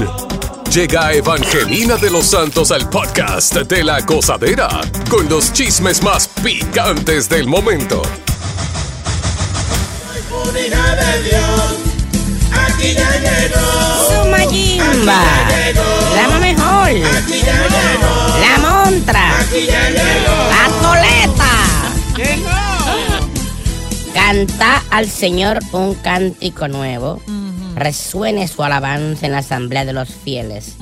Llega 0.74 1.14
Evangelina 1.14 1.98
de 1.98 2.10
los 2.10 2.26
Santos 2.26 2.72
al 2.72 2.90
podcast 2.90 3.54
de 3.56 3.84
la 3.84 4.02
gozadera 4.02 4.70
con 5.08 5.30
los 5.30 5.54
chismes 5.54 6.02
más 6.02 6.28
picantes 6.44 7.30
del 7.30 7.48
momento. 7.48 8.02
Unidad 10.50 10.98
de 10.98 11.24
Dios, 11.30 11.76
aquí 12.68 12.94
ya 12.96 13.12
llegó. 13.20 14.24
Sumayimba, 14.24 15.24
la 16.16 16.40
mejor, 16.40 16.90
Aquí 16.90 17.40
ya 17.46 17.68
llegó. 17.68 18.40
la 18.40 18.58
montra, 18.58 19.40
Aquí 19.42 19.68
ya 19.68 19.90
llegó. 19.90 20.50
la 20.50 20.66
toleta. 20.82 21.52
Canta 24.14 24.84
al 24.90 25.08
Señor 25.10 25.60
un 25.72 25.94
cántico 25.96 26.68
nuevo, 26.68 27.22
resuene 27.84 28.48
su 28.48 28.64
alabanza 28.64 29.26
en 29.26 29.32
la 29.34 29.40
asamblea 29.40 29.86
de 29.86 29.94
los 29.94 30.10
fieles, 30.10 30.76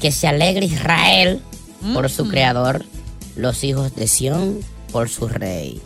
que 0.00 0.12
se 0.12 0.28
alegre 0.28 0.66
Israel 0.66 1.40
por 1.94 2.10
su 2.10 2.28
creador, 2.28 2.84
los 3.36 3.64
hijos 3.64 3.94
de 3.94 4.06
Sión 4.06 4.60
por 4.92 5.08
su 5.08 5.28
rey. 5.28 5.80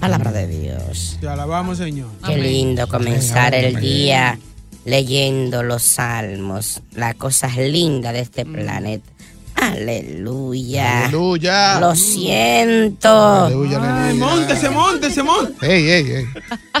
Palabra 0.00 0.30
de 0.32 0.46
Dios. 0.46 1.16
Te 1.20 1.28
alabamos, 1.28 1.78
Señor. 1.78 2.08
Qué 2.24 2.36
lindo 2.36 2.86
comenzar 2.86 3.54
el 3.54 3.80
día 3.80 4.38
leyendo 4.84 5.62
los 5.62 5.82
salmos, 5.82 6.80
las 6.94 7.14
cosas 7.16 7.56
lindas 7.56 8.12
de 8.12 8.20
este 8.20 8.46
planeta. 8.46 9.08
Aleluya. 9.54 11.06
Aleluya. 11.06 11.80
Lo 11.80 11.94
siento. 11.94 13.44
Aleluya, 13.46 13.78
Ay, 13.82 13.88
aleluya. 14.12 14.26
montese, 14.26 14.70
montese, 14.70 15.22
montese. 15.22 15.74
Ey, 15.74 15.90
ey, 15.90 16.12
ey. 16.12 16.26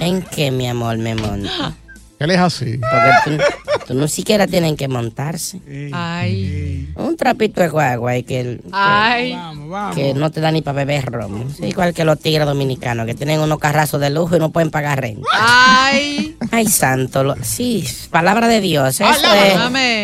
¿En 0.00 0.22
qué, 0.22 0.50
mi 0.50 0.68
amor, 0.68 0.96
me 0.98 1.14
monto? 1.14 1.48
Él 2.18 2.30
es 2.32 2.38
así. 2.38 2.78
Porque 2.78 3.10
tú, 3.38 3.84
tú 3.88 3.94
no 3.94 4.08
siquiera 4.08 4.46
tienen 4.46 4.76
que 4.76 4.88
montarse. 4.88 5.60
Ay. 5.92 6.88
Un 6.96 7.16
trapito 7.16 7.60
de 7.60 7.68
guagua 7.68 8.16
y 8.16 8.22
que, 8.24 8.40
el- 8.40 8.60
Ay. 8.72 9.32
Vamos, 9.32 9.68
vamos. 9.68 9.94
que 9.96 10.14
no 10.14 10.30
te 10.30 10.40
da 10.40 10.50
ni 10.50 10.62
para 10.62 10.84
beber 10.84 11.04
romo. 11.06 11.44
Es 11.48 11.60
igual 11.60 11.94
que 11.94 12.04
los 12.04 12.18
tigres 12.18 12.46
dominicanos 12.46 13.06
que 13.06 13.14
tienen 13.14 13.40
unos 13.40 13.58
carrazos 13.58 14.00
de 14.00 14.10
lujo 14.10 14.36
y 14.36 14.38
no 14.40 14.50
pueden 14.50 14.70
pagar 14.70 15.00
renta. 15.00 15.28
Ay. 15.32 16.36
Ay, 16.50 16.66
santo. 16.66 17.22
lo- 17.22 17.36
sí, 17.42 17.84
palabra 18.10 18.48
de 18.48 18.60
Dios. 18.60 19.00
Eso 19.00 19.04
es, 19.34 19.54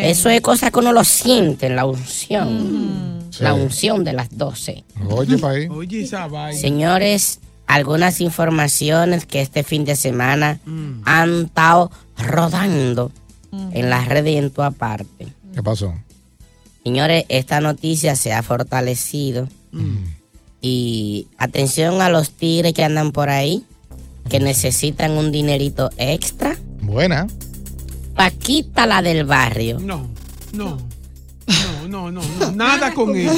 eso 0.05 0.31
es 0.31 0.41
cosa 0.41 0.71
que 0.71 0.79
uno 0.79 0.93
lo 0.93 1.03
siente 1.05 1.67
en 1.67 1.77
la 1.77 1.85
unción. 1.85 3.15
La 3.41 3.53
unción 3.55 4.05
de 4.05 4.13
las 4.13 4.29
doce. 4.37 4.85
Oye, 5.11 5.37
pa' 5.39 5.51
ahí. 5.51 5.67
Oye, 5.69 6.03
esa 6.05 6.29
vaina. 6.29 6.57
Señores, 6.59 7.41
algunas 7.67 8.21
informaciones 8.21 9.27
que 9.27 9.41
este 9.41 9.63
fin 9.65 9.85
de 9.85 9.97
semana 9.97 10.61
han 11.05 11.45
estado 11.47 11.91
rodando 12.19 13.11
en 13.73 13.91
las 13.91 14.09
redes 14.09 14.35
y 14.35 14.37
en 14.37 14.51
toda 14.51 14.71
parte. 14.71 15.29
¿Qué 15.55 15.63
pasó? 15.63 15.95
Señores, 16.83 17.25
esta 17.29 17.61
noticia 17.61 18.17
se 18.17 18.33
ha 18.33 18.43
fortalecido. 18.43 19.49
Y 20.61 21.27
atención 21.37 22.01
a 22.01 22.09
los 22.09 22.31
tigres 22.31 22.73
que 22.73 22.85
andan 22.85 23.13
por 23.13 23.29
ahí, 23.29 23.65
que 24.29 24.41
necesitan 24.41 25.13
un 25.13 25.33
dinerito 25.33 25.91
extra. 25.97 26.57
Buena. 26.81 27.27
Paquita 28.15 28.87
la 28.87 29.03
del 29.03 29.25
barrio. 29.25 29.79
No, 29.81 30.09
no. 30.53 30.79
No, 31.47 31.89
no, 31.89 32.11
no, 32.11 32.23
no. 32.41 32.53
Nada 32.53 32.93
con 32.95 33.15
ella. 33.15 33.33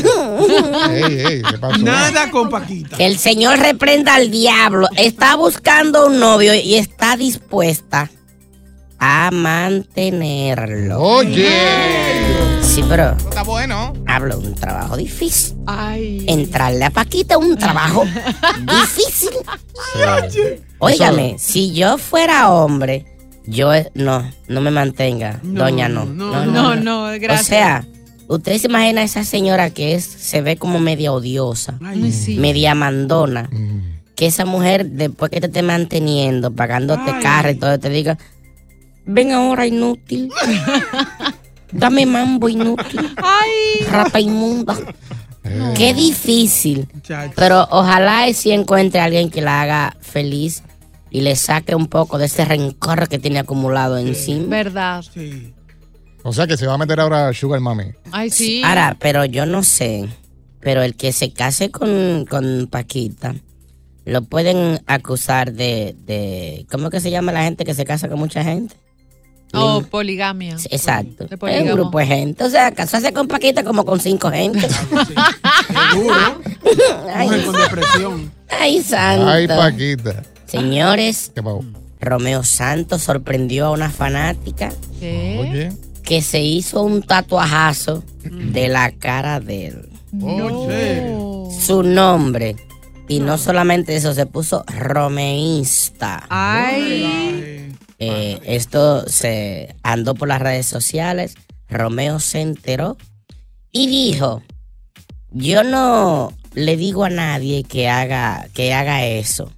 Ey, 0.91 1.03
ey, 1.27 1.43
¿qué 1.43 1.59
pasó? 1.59 1.79
Nada 1.79 2.31
con 2.31 2.49
Paquita. 2.49 2.97
Que 2.97 3.07
el 3.07 3.19
Señor 3.19 3.59
reprenda 3.59 4.15
al 4.15 4.31
diablo. 4.31 4.89
Está 4.97 5.35
buscando 5.37 6.07
un 6.07 6.19
novio 6.21 6.55
y 6.55 6.77
está 6.77 7.17
dispuesta 7.17 8.11
a 8.99 9.31
mantenerlo. 9.33 11.01
Oye. 11.01 11.49
Sí, 12.63 12.85
pero 12.89 13.17
Está 13.17 13.43
bueno. 13.43 13.93
hablo 14.07 14.39
de 14.39 14.49
un 14.49 14.55
trabajo 14.55 14.97
difícil. 14.97 15.57
Ay. 15.67 16.25
Entrarle 16.29 16.85
a 16.85 16.91
Paquita 16.91 17.35
es 17.35 17.41
un 17.41 17.57
trabajo 17.57 18.05
difícil. 18.65 19.31
Óigame, 20.79 21.37
si 21.39 21.73
yo 21.73 21.99
fuera 21.99 22.51
hombre, 22.51 23.07
yo 23.47 23.73
eh, 23.75 23.91
no, 23.95 24.31
no 24.49 24.61
me 24.61 24.71
mantenga, 24.71 25.41
doña 25.43 25.89
no. 25.89 26.05
No, 26.05 26.45
No, 26.45 26.75
no, 26.77 27.07
gracias. 27.19 27.41
O 27.41 27.45
sea, 27.45 27.85
usted 28.29 28.59
se 28.59 28.67
imagina 28.67 29.01
a 29.01 29.05
esa 29.05 29.25
señora 29.25 29.71
que 29.71 29.95
es, 29.95 30.05
se 30.05 30.41
ve 30.43 30.57
como 30.57 30.79
media 30.81 31.13
odiosa, 31.13 31.79
Ay, 31.85 32.13
sí. 32.13 32.37
media 32.37 32.75
mandona. 32.75 33.49
Que 34.15 34.27
esa 34.27 34.45
mujer, 34.47 34.87
después 34.91 35.31
que 35.31 35.41
te 35.41 35.47
esté 35.47 35.63
manteniendo, 35.63 36.51
pagándote 36.51 37.11
Ay. 37.11 37.23
carro 37.23 37.51
y 37.51 37.55
todo, 37.57 37.79
te 37.79 37.91
diga, 37.91 38.17
ven 39.05 39.33
ahora 39.33 39.67
inútil. 39.67 40.31
Dame 41.73 42.07
mambo 42.07 42.49
inútil. 42.49 43.15
Ay. 43.17 43.85
Rata 43.91 44.21
inmunda. 44.21 44.77
Qué 45.77 45.95
difícil. 45.95 46.89
Pero 47.35 47.67
ojalá 47.71 48.29
y 48.29 48.35
si 48.35 48.51
encuentre 48.53 49.01
a 49.01 49.05
alguien 49.05 49.31
que 49.31 49.43
la 49.43 49.63
haga 49.63 49.97
feliz 50.01 50.63
y 51.11 51.21
le 51.21 51.37
saque 51.37 51.75
un 51.75 51.87
poco 51.87 52.19
de 52.19 52.27
ese 52.27 52.45
rencor 52.45 53.09
que 53.09 53.19
tiene 53.19 53.39
acumulado 53.41 53.99
encima. 53.99 54.47
Verdad. 54.49 55.05
Sí. 55.13 55.53
O 56.27 56.33
sea 56.33 56.49
que 56.49 56.57
se 56.57 56.67
va 56.67 56.75
a 56.75 56.79
meter 56.79 56.99
ahora 56.99 57.33
Sugar 57.33 57.61
Mami. 57.61 57.85
Ay, 58.11 58.31
sí. 58.31 58.61
Ahora, 58.65 58.97
pero 58.99 59.25
yo 59.25 59.47
no 59.47 59.63
sé. 59.63 60.09
Pero 60.61 60.83
el 60.83 60.97
que 60.97 61.13
se 61.13 61.33
case 61.33 61.71
con, 61.71 62.27
con 62.29 62.67
Paquita, 62.69 63.37
lo 64.05 64.23
pueden 64.23 64.83
acusar 64.87 65.53
de, 65.53 65.95
de. 66.05 66.67
¿Cómo 66.69 66.91
que 66.91 66.99
se 66.99 67.13
llama 67.13 67.31
la 67.31 67.45
gente 67.45 67.65
que 67.65 67.75
se 67.75 67.85
casa 67.85 68.09
con 68.09 68.19
mucha 68.19 68.43
gente? 68.43 68.75
Oh, 69.53 69.83
poligamia. 69.89 70.57
Exacto. 70.69 71.27
De 71.27 71.37
Es 71.37 71.63
un 71.63 71.69
grupo 71.69 72.01
de 72.01 72.07
gente. 72.07 72.43
O 72.43 72.51
sea, 72.51 72.73
casarse 72.73 73.13
con 73.13 73.29
Paquita 73.29 73.63
como 73.63 73.85
con 73.85 74.01
cinco 74.01 74.29
gente. 74.31 74.69
Seguro. 75.93 76.41
Ay, 77.15 77.29
Mujer 77.29 77.45
con 77.47 77.55
depresión. 77.55 78.33
ay, 78.51 78.83
santo. 78.83 79.29
Ay, 79.29 79.47
Paquita. 79.47 80.25
Señores. 80.47 81.31
Romeo 82.01 82.43
Santos 82.43 83.03
sorprendió 83.03 83.67
a 83.67 83.71
una 83.71 83.91
fanática 83.91 84.71
¿Qué? 85.01 85.39
Oye. 85.41 85.86
Que 86.07 86.23
se 86.23 86.41
hizo 86.41 86.83
un 86.83 87.03
tatuajazo 87.03 88.05
de 88.23 88.69
la 88.69 88.93
cara 88.93 89.41
de 89.41 89.67
él. 89.67 89.89
Oye. 90.23 91.51
Su 91.61 91.83
nombre. 91.83 92.55
Y 93.09 93.19
no 93.19 93.37
solamente 93.39 93.97
eso, 93.97 94.15
se 94.15 94.25
puso 94.25 94.65
romeísta. 94.69 96.25
Ay. 96.31 97.75
Eh, 97.99 98.39
esto 98.45 99.09
se 99.09 99.75
andó 99.83 100.15
por 100.15 100.29
las 100.29 100.41
redes 100.41 100.67
sociales. 100.67 101.35
Romeo 101.69 102.21
se 102.21 102.41
enteró 102.41 102.97
y 103.73 103.89
dijo: 103.89 104.43
Yo 105.33 105.65
no 105.65 106.33
le 106.55 106.77
digo 106.77 107.05
a 107.05 107.11
nadie 107.11 107.65
que 107.65 107.89
haga, 107.89 108.47
que 108.55 108.73
haga 108.73 109.05
eso. 109.05 109.53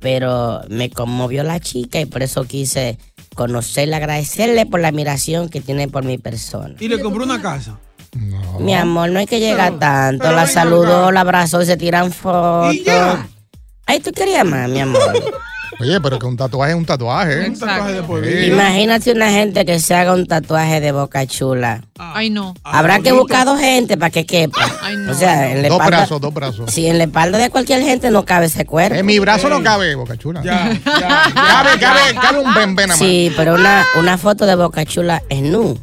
Pero 0.00 0.60
me 0.68 0.90
conmovió 0.90 1.44
la 1.44 1.60
chica 1.60 1.98
y 1.98 2.04
por 2.04 2.22
eso 2.22 2.44
quise 2.44 2.98
conocerle, 3.38 3.94
agradecerle 3.94 4.66
por 4.66 4.80
la 4.80 4.88
admiración 4.88 5.48
que 5.48 5.60
tiene 5.60 5.86
por 5.86 6.02
mi 6.04 6.18
persona. 6.18 6.74
Y 6.80 6.88
le 6.88 7.00
compró 7.00 7.22
una 7.22 7.40
casa. 7.40 7.78
No. 8.18 8.58
Mi 8.58 8.74
amor, 8.74 9.10
no 9.10 9.20
hay 9.20 9.26
que 9.26 9.38
llegar 9.38 9.68
Pero- 9.68 9.78
tanto. 9.78 10.22
pero 10.24 10.34
La 10.36 10.46
saludó, 10.48 11.12
la 11.12 11.20
abrazó 11.20 11.62
y 11.62 11.66
se 11.66 11.76
tiran 11.76 12.10
fotos. 12.10 12.74
Y 12.74 12.82
ya. 12.82 13.28
Ay, 13.86 14.00
tú 14.00 14.10
querías 14.10 14.44
más, 14.44 14.68
mi 14.68 14.80
amor. 14.80 15.00
Oye, 15.80 16.00
pero 16.00 16.18
que 16.18 16.26
un 16.26 16.36
tatuaje 16.36 16.72
es 16.72 16.76
un 16.78 16.84
tatuaje. 16.84 17.44
¿eh? 17.44 17.48
Un 17.50 17.58
tatuaje 17.58 17.92
de 17.92 18.02
por 18.02 18.20
vida. 18.20 18.46
Imagínate 18.46 19.12
una 19.12 19.30
gente 19.30 19.64
que 19.64 19.78
se 19.78 19.94
haga 19.94 20.12
un 20.12 20.26
tatuaje 20.26 20.80
de 20.80 20.90
boca 20.90 21.24
chula. 21.26 21.82
Ay, 21.98 22.30
no. 22.30 22.54
Habrá 22.64 22.96
que 22.96 23.12
bonito. 23.12 23.18
buscar 23.22 23.44
dos 23.46 23.60
gente 23.60 23.96
para 23.96 24.10
que 24.10 24.26
quepa. 24.26 24.58
Ay, 24.82 24.96
no. 24.96 25.12
o 25.12 25.14
sea, 25.14 25.52
en 25.52 25.62
la 25.62 25.68
Dos 25.68 25.76
espalda. 25.78 25.96
brazos, 25.98 26.20
dos 26.20 26.34
brazos. 26.34 26.70
Si 26.72 26.86
en 26.88 26.98
la 26.98 27.04
espalda 27.04 27.38
de 27.38 27.50
cualquier 27.50 27.82
gente 27.82 28.10
no 28.10 28.24
cabe 28.24 28.46
ese 28.46 28.66
cuerpo. 28.66 28.96
En 28.96 29.06
mi 29.06 29.20
brazo 29.20 29.48
no 29.48 29.62
cabe, 29.62 29.94
Boca 29.94 30.16
Chula. 30.16 30.42
Ya, 30.42 30.72
ya. 30.84 31.22
Cabe, 31.34 31.78
cabe, 31.78 32.14
cabe 32.20 32.38
un 32.40 32.74
más. 32.88 32.98
Sí, 32.98 33.32
pero 33.36 33.54
una, 33.54 33.86
una 34.00 34.18
foto 34.18 34.46
de 34.46 34.54
boca 34.56 34.84
chula 34.84 35.22
es 35.28 35.42
nu. 35.42 35.78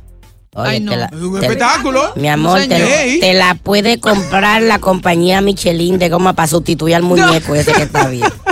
Oye, 0.57 0.69
Ay, 0.69 0.79
no. 0.79 0.91
te 0.91 0.97
la- 0.97 1.05
Es 1.07 1.13
un 1.21 1.39
te- 1.39 1.45
espectáculo. 1.45 2.13
Mi 2.15 2.29
amor, 2.29 2.61
te, 2.67 3.33
la 3.33 3.55
puede 3.55 3.99
comprar 3.99 4.61
la 4.61 4.79
compañía 4.79 5.41
Michelin 5.41 5.99
de 5.99 6.07
goma 6.09 6.31
para 6.33 6.47
sustituir 6.47 6.95
al 6.95 7.03
muñeco 7.03 7.55
ese 7.55 7.73
que 7.73 7.83
está 7.83 8.07
bien. 8.07 8.23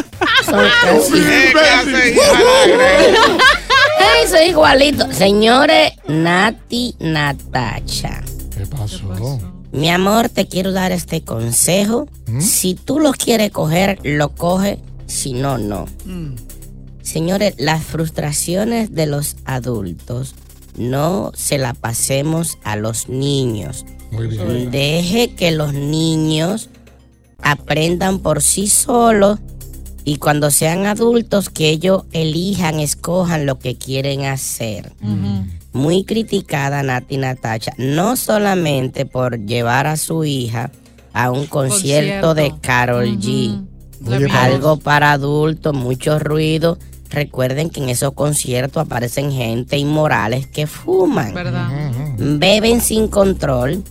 Ay, 4.00 4.26
hizo 4.26 4.42
igualito. 4.44 5.12
Señores, 5.12 5.94
Nati 6.08 6.96
Natacha. 7.00 8.24
¿Qué 8.56 8.66
pasó? 8.66 9.40
Mi 9.72 9.90
amor, 9.90 10.30
te 10.30 10.48
quiero 10.48 10.72
dar 10.72 10.92
este 10.92 11.24
consejo. 11.24 12.08
¿Mm? 12.28 12.42
Si 12.42 12.76
tú 12.76 13.00
lo 13.00 13.12
quieres 13.12 13.52
coger, 13.52 14.00
lo 14.04 14.30
coge. 14.36 14.80
Si 15.08 15.34
no, 15.34 15.58
no. 15.58 15.86
Señores, 17.02 17.56
las 17.58 17.84
frustraciones 17.84 18.94
de 18.94 19.08
los 19.08 19.36
adultos 19.46 20.36
no 20.78 21.32
se 21.36 21.58
la 21.58 21.74
pasemos 21.74 22.58
a 22.64 22.76
los 22.76 23.10
niños. 23.10 23.86
Muy 24.12 24.28
bien. 24.28 24.72
Deje 24.72 25.34
que 25.36 25.52
los 25.52 25.74
niños 25.74 26.70
aprendan 27.42 28.20
por 28.20 28.42
sí 28.42 28.68
solos 28.68 29.40
y 30.06 30.18
cuando 30.18 30.52
sean 30.52 30.86
adultos 30.86 31.50
que 31.50 31.70
ellos 31.70 32.04
elijan, 32.12 32.80
escojan 32.80 33.46
lo 33.46 33.60
que 33.60 33.76
quieren 33.76 34.26
hacer. 34.26 34.92
Muy 35.72 36.04
criticada 36.04 36.84
Nati 36.84 37.18
Natacha, 37.18 37.74
no 37.78 38.16
solamente 38.16 39.06
por 39.06 39.40
llevar 39.46 39.88
a 39.88 39.98
su 39.98 40.24
hija 40.24 40.72
a 41.14 41.32
un 41.32 41.46
concierto, 41.46 42.34
de 42.34 42.54
Carol 42.62 43.18
G. 43.20 43.66
Muy 44.02 44.18
bien. 44.18 44.32
Algo 44.32 44.78
para 44.78 45.14
adultos, 45.14 45.74
mucho 45.74 46.20
ruido. 46.20 46.78
Recuerden 47.10 47.70
que 47.70 47.82
en 47.82 47.90
esos 47.90 48.14
conciertos 48.14 48.82
aparecen 48.82 49.32
gente 49.32 49.78
inmorales 49.78 50.48
que 50.48 50.66
fuman 50.66 51.34
¿Verdad? 51.34 51.70
beben 52.18 52.82
sin 52.82 53.08
control 53.08 53.84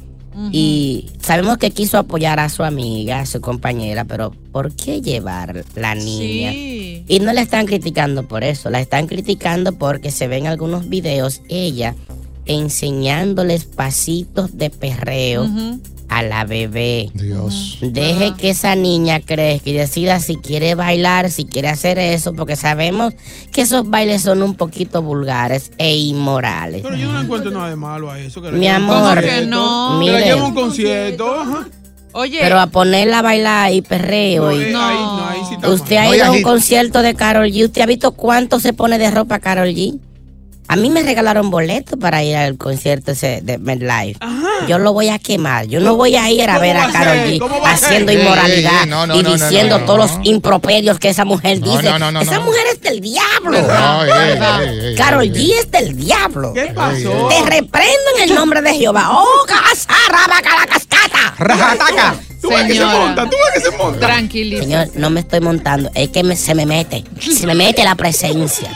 y 0.51 1.11
sabemos 1.21 1.59
que 1.59 1.71
quiso 1.71 1.99
apoyar 1.99 2.41
a 2.41 2.49
su 2.49 2.65
amiga, 2.65 3.21
a 3.21 3.27
su 3.27 3.41
compañera, 3.41 4.05
pero 4.05 4.33
¿por 4.51 4.73
qué 4.73 5.01
llevar 5.01 5.65
la 5.75 5.95
niña? 5.95 6.53
Sí. 6.53 7.05
Y 7.07 7.21
no 7.21 7.33
la 7.33 7.43
están 7.43 7.67
criticando 7.67 8.27
por 8.27 8.45
eso, 8.45 8.71
la 8.71 8.81
están 8.81 9.07
criticando 9.07 9.73
porque 9.73 10.11
se 10.11 10.29
ven 10.29 10.47
algunos 10.47 10.89
videos 10.89 11.43
ella 11.49 11.95
enseñándoles 12.47 13.65
pasitos 13.65 14.57
de 14.57 14.71
perreo 14.71 15.49
a 16.19 16.23
la 16.23 16.45
bebé. 16.45 17.11
Dios. 17.15 17.79
Deje 17.81 18.35
que 18.37 18.51
esa 18.51 18.75
niña 18.75 19.21
crezca 19.21 19.71
y 19.71 19.73
decida 19.73 20.21
si 20.21 20.37
quiere 20.37 20.75
bailar, 20.75 21.31
si 21.31 21.45
quiere 21.45 21.69
hacer 21.69 21.99
eso, 21.99 22.33
porque 22.35 22.57
sabemos 22.57 23.15
que 23.53 23.63
esos 23.63 23.89
bailes 23.89 24.23
son 24.23 24.43
un 24.43 24.55
poquito 24.55 25.03
vulgares 25.03 25.71
e 25.79 25.97
inmorales. 25.97 26.83
Pero 26.83 26.97
yo 26.97 27.13
no 27.13 27.21
encuentro 27.21 27.51
nada 27.51 27.71
de 27.71 27.77
malo 27.77 28.11
a 28.11 28.19
eso. 28.21 28.43
Que 28.43 28.51
Mi 28.53 28.69
amor. 28.69 29.15
concierto, 29.15 29.31
¿Cómo 29.31 29.41
que 29.41 29.47
no? 29.47 30.01
Que 30.01 30.07
la 30.07 30.13
Mire. 30.13 30.25
lleven 30.27 30.43
a 30.43 30.47
un 30.47 30.55
concierto. 30.55 31.41
ajá. 31.41 31.69
Oye, 32.15 32.41
Pero 32.43 32.61
a 32.61 32.67
ponerla 32.67 33.21
a 33.21 33.23
bailar 33.23 33.73
y 33.73 33.81
perreo 33.81 34.43
No, 34.51 34.53
y... 34.53 34.65
eh, 34.65 34.67
ahí, 34.67 34.73
no, 34.75 35.27
ahí 35.29 35.41
sí 35.49 35.55
está 35.55 35.71
¿Usted 35.71 35.97
mal. 35.97 36.05
ha 36.05 36.09
No, 36.11 36.15
ido 36.17 36.25
a 36.27 36.31
un 36.33 36.43
concierto 36.43 37.01
de 37.01 37.15
Carol 37.15 37.47
G? 37.47 37.65
¿Usted 37.65 37.81
ha 37.81 37.87
visto 37.87 38.13
cuánto 38.13 38.61
se 38.61 38.75
pone 38.75 38.99
de 38.99 39.11
ropa 39.11 39.39
Carol 39.39 39.69
G? 39.69 39.99
A 40.73 40.77
mí 40.77 40.89
me 40.89 41.03
regalaron 41.03 41.51
boletos 41.51 41.99
para 41.99 42.23
ir 42.23 42.35
al 42.35 42.57
concierto 42.57 43.13
ese 43.13 43.41
de 43.43 43.59
MedLife. 43.59 44.19
Yo 44.69 44.79
lo 44.79 44.93
voy 44.95 45.09
a 45.11 45.19
quemar. 45.19 45.67
Yo 45.67 45.81
no 45.81 45.97
voy 45.97 46.17
a 46.17 46.31
ir 46.31 46.43
a 46.49 46.55
¿Cómo 46.55 46.61
ver 46.61 46.77
a 46.79 46.85
a 46.87 46.93
Carol? 46.93 47.17
G 47.19 47.39
¿Cómo 47.39 47.61
va 47.61 47.71
a 47.71 47.73
haciendo 47.75 48.11
inmoralidad 48.13 48.87
y 49.15 49.23
diciendo 49.23 49.81
todos 49.81 49.99
los 49.99 50.11
improperios 50.27 50.99
que 50.99 51.11
esa 51.11 51.25
mujer 51.27 51.61
No, 51.61 51.71
dice. 51.77 51.83
no, 51.91 51.99
no, 51.99 52.11
no, 52.11 52.21
esa 52.23 52.39
no. 52.39 52.45
mujer 52.47 52.63
es 52.73 52.81
del 52.81 53.01
diablo. 53.01 53.59
Carol 54.97 55.27
G 55.31 55.51
es 55.61 55.71
del 55.71 55.95
diablo. 55.97 56.53
¿Qué 56.55 56.73
pasó? 56.75 57.29
Te 57.29 57.43
reprendo 57.51 58.01
en 58.17 58.23
el 58.31 58.35
nombre 58.35 58.63
de 58.63 58.75
Jehová. 58.75 59.09
¡Oh, 59.13 59.45
casarabacalacascata! 59.47 61.35
¡Rajataca! 61.39 62.15
Tú 62.41 62.49
ves 62.49 62.65
que 62.67 62.75
se 62.75 62.85
monta, 62.85 63.25
tú 63.31 63.37
ves 63.55 63.63
que 63.65 63.71
se 63.71 63.77
monta. 63.77 64.01
tranquilízate. 64.07 64.65
Señor, 64.67 64.89
no 64.95 65.11
me 65.11 65.21
estoy 65.21 65.41
montando, 65.41 65.91
es 65.95 66.09
que 66.09 66.25
me- 66.25 66.35
se 66.35 66.55
me 66.57 66.67
mete, 66.67 67.05
se 67.21 67.47
me 67.47 67.55
mete 67.55 67.85
la 67.85 67.95
presencia. 67.95 68.69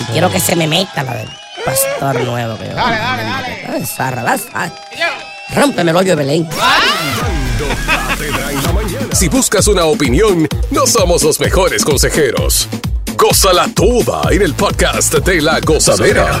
Y 0.00 0.04
quiero 0.12 0.30
que 0.30 0.40
se 0.40 0.56
me 0.56 0.66
meta 0.66 1.02
la 1.02 1.14
del 1.14 1.28
pastor 1.64 2.20
nuevo 2.24 2.58
que 2.58 2.68
yo. 2.68 2.74
Dale, 2.74 2.96
dale, 2.96 3.22
dale. 3.66 3.86
Zarra, 3.86 4.22
la 4.22 4.38
zarra. 4.38 4.72
Rómpeme 5.54 5.90
el 5.90 5.96
hoyo 5.96 6.16
de 6.16 6.16
Belén. 6.16 6.48
Si 9.12 9.28
buscas 9.28 9.66
una 9.66 9.84
opinión, 9.84 10.48
no 10.70 10.86
somos 10.86 11.22
los 11.22 11.40
mejores 11.40 11.84
consejeros. 11.84 12.68
Gózala 13.16 13.68
toda 13.74 14.22
en 14.30 14.42
el 14.42 14.54
podcast 14.54 15.14
de 15.14 15.40
la 15.42 15.60
gozadera. 15.60 16.40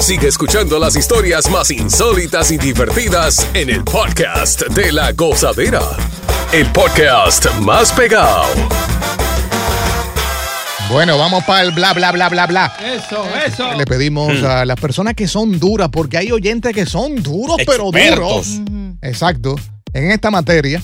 Sigue 0.00 0.28
escuchando 0.28 0.78
las 0.78 0.96
historias 0.96 1.50
más 1.50 1.70
insólitas 1.70 2.50
y 2.50 2.56
divertidas 2.56 3.46
en 3.52 3.68
el 3.68 3.84
podcast 3.84 4.62
de 4.68 4.92
la 4.92 5.12
gozadera. 5.12 5.82
El 6.52 6.66
podcast 6.72 7.46
más 7.60 7.92
pegado. 7.92 8.44
Bueno, 10.90 11.18
vamos 11.18 11.44
para 11.44 11.62
el 11.62 11.72
bla, 11.72 11.92
bla, 11.92 12.12
bla, 12.12 12.28
bla, 12.30 12.46
bla. 12.46 12.76
Eso, 12.82 13.22
eso. 13.44 13.74
Le 13.74 13.84
pedimos 13.84 14.42
a 14.42 14.64
las 14.64 14.80
personas 14.80 15.14
que 15.14 15.28
son 15.28 15.58
duras, 15.58 15.90
porque 15.92 16.16
hay 16.16 16.32
oyentes 16.32 16.72
que 16.72 16.86
son 16.86 17.22
duros, 17.22 17.58
pero 17.66 17.90
duros. 17.90 18.60
Exacto. 19.02 19.56
En 19.92 20.10
esta 20.10 20.30
materia, 20.30 20.82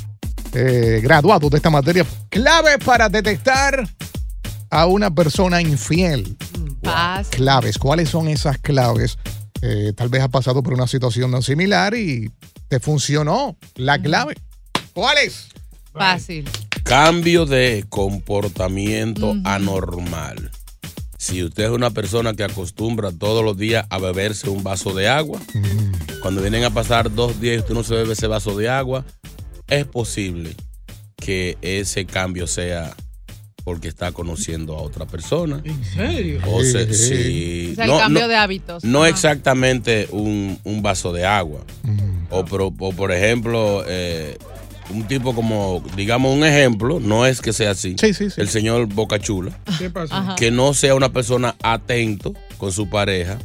eh, 0.53 1.01
graduados 1.03 1.51
de 1.51 1.57
esta 1.57 1.71
materia, 1.71 2.05
claves 2.29 2.77
para 2.85 3.09
detectar 3.09 3.89
a 4.71 4.87
una 4.87 5.15
persona 5.15 5.63
infiel. 5.63 6.37
Paz. 6.85 7.29
Claves. 7.31 7.79
¿Cuáles 7.79 8.11
son 8.11 8.29
esas 8.29 8.59
claves? 8.59 9.19
Eh, 9.63 9.93
tal 9.97 10.09
vez 10.09 10.23
has 10.23 10.29
pasado 10.29 10.63
por 10.63 10.75
una 10.75 10.87
situación 10.87 11.31
no 11.31 11.43
similar 11.43 11.95
y 11.95 12.31
te 12.69 12.81
funcionó 12.81 13.57
la 13.77 14.01
clave. 14.01 14.35
¿Cuál 14.93 15.19
es? 15.19 15.49
Fácil. 15.93 16.49
Cambio 16.83 17.47
de 17.47 17.85
comportamiento 17.89 19.35
anormal. 19.45 20.51
Si 21.17 21.43
usted 21.43 21.65
es 21.65 21.71
una 21.71 21.91
persona 21.91 22.35
que 22.35 22.45
acostumbra 22.45 23.11
todos 23.11 23.43
los 23.43 23.57
días 23.57 23.87
a 23.89 23.99
beberse 23.99 24.51
un 24.51 24.63
vaso 24.63 24.93
de 24.93 25.09
agua, 25.09 25.41
cuando 26.21 26.43
vienen 26.43 26.65
a 26.65 26.71
pasar 26.71 27.15
dos 27.15 27.41
días 27.41 27.57
y 27.57 27.59
usted 27.61 27.75
no 27.75 27.83
se 27.83 27.95
bebe 27.95 28.13
ese 28.13 28.27
vaso 28.27 28.55
de 28.57 28.69
agua, 28.69 29.07
es 29.69 29.87
posible 29.87 30.55
que 31.17 31.57
ese 31.63 32.05
cambio 32.05 32.47
sea 32.47 32.95
porque 33.65 33.89
está 33.89 34.13
conociendo 34.13 34.77
a 34.77 34.83
otra 34.83 35.07
persona. 35.07 35.61
¿En 35.65 35.83
serio? 35.85 36.41
Sí. 36.93 37.71
O 37.73 37.75
sea, 37.75 37.85
el 37.85 37.91
No, 37.91 37.99
cambio 37.99 38.23
no- 38.23 38.29
de 38.29 38.37
hábitos. 38.37 38.85
no 38.85 39.07
exactamente 39.07 40.07
un, 40.11 40.59
un 40.65 40.83
vaso 40.83 41.13
de 41.13 41.25
agua. 41.25 41.61
o, 42.31 42.45
pro- 42.45 42.73
o, 42.79 42.93
por 42.93 43.11
ejemplo, 43.13 43.83
eh, 43.87 44.37
un 44.91 45.05
tipo 45.09 45.35
como, 45.35 45.83
digamos 45.97 46.35
un 46.37 46.45
ejemplo, 46.45 47.01
no 47.01 47.25
es 47.27 47.41
que 47.41 47.53
sea 47.55 47.71
así. 47.71 47.97
El 48.37 48.49
señor 48.49 48.87
Bocachula. 48.87 49.59
¿Qué 49.79 49.89
pasó? 49.89 50.15
Ajá. 50.15 50.35
Que 50.37 50.51
no 50.51 50.75
sea 50.75 50.95
una 50.95 51.11
persona 51.13 51.55
atento 51.63 52.35
con 52.59 52.71
su 52.73 52.91
pareja. 52.91 53.39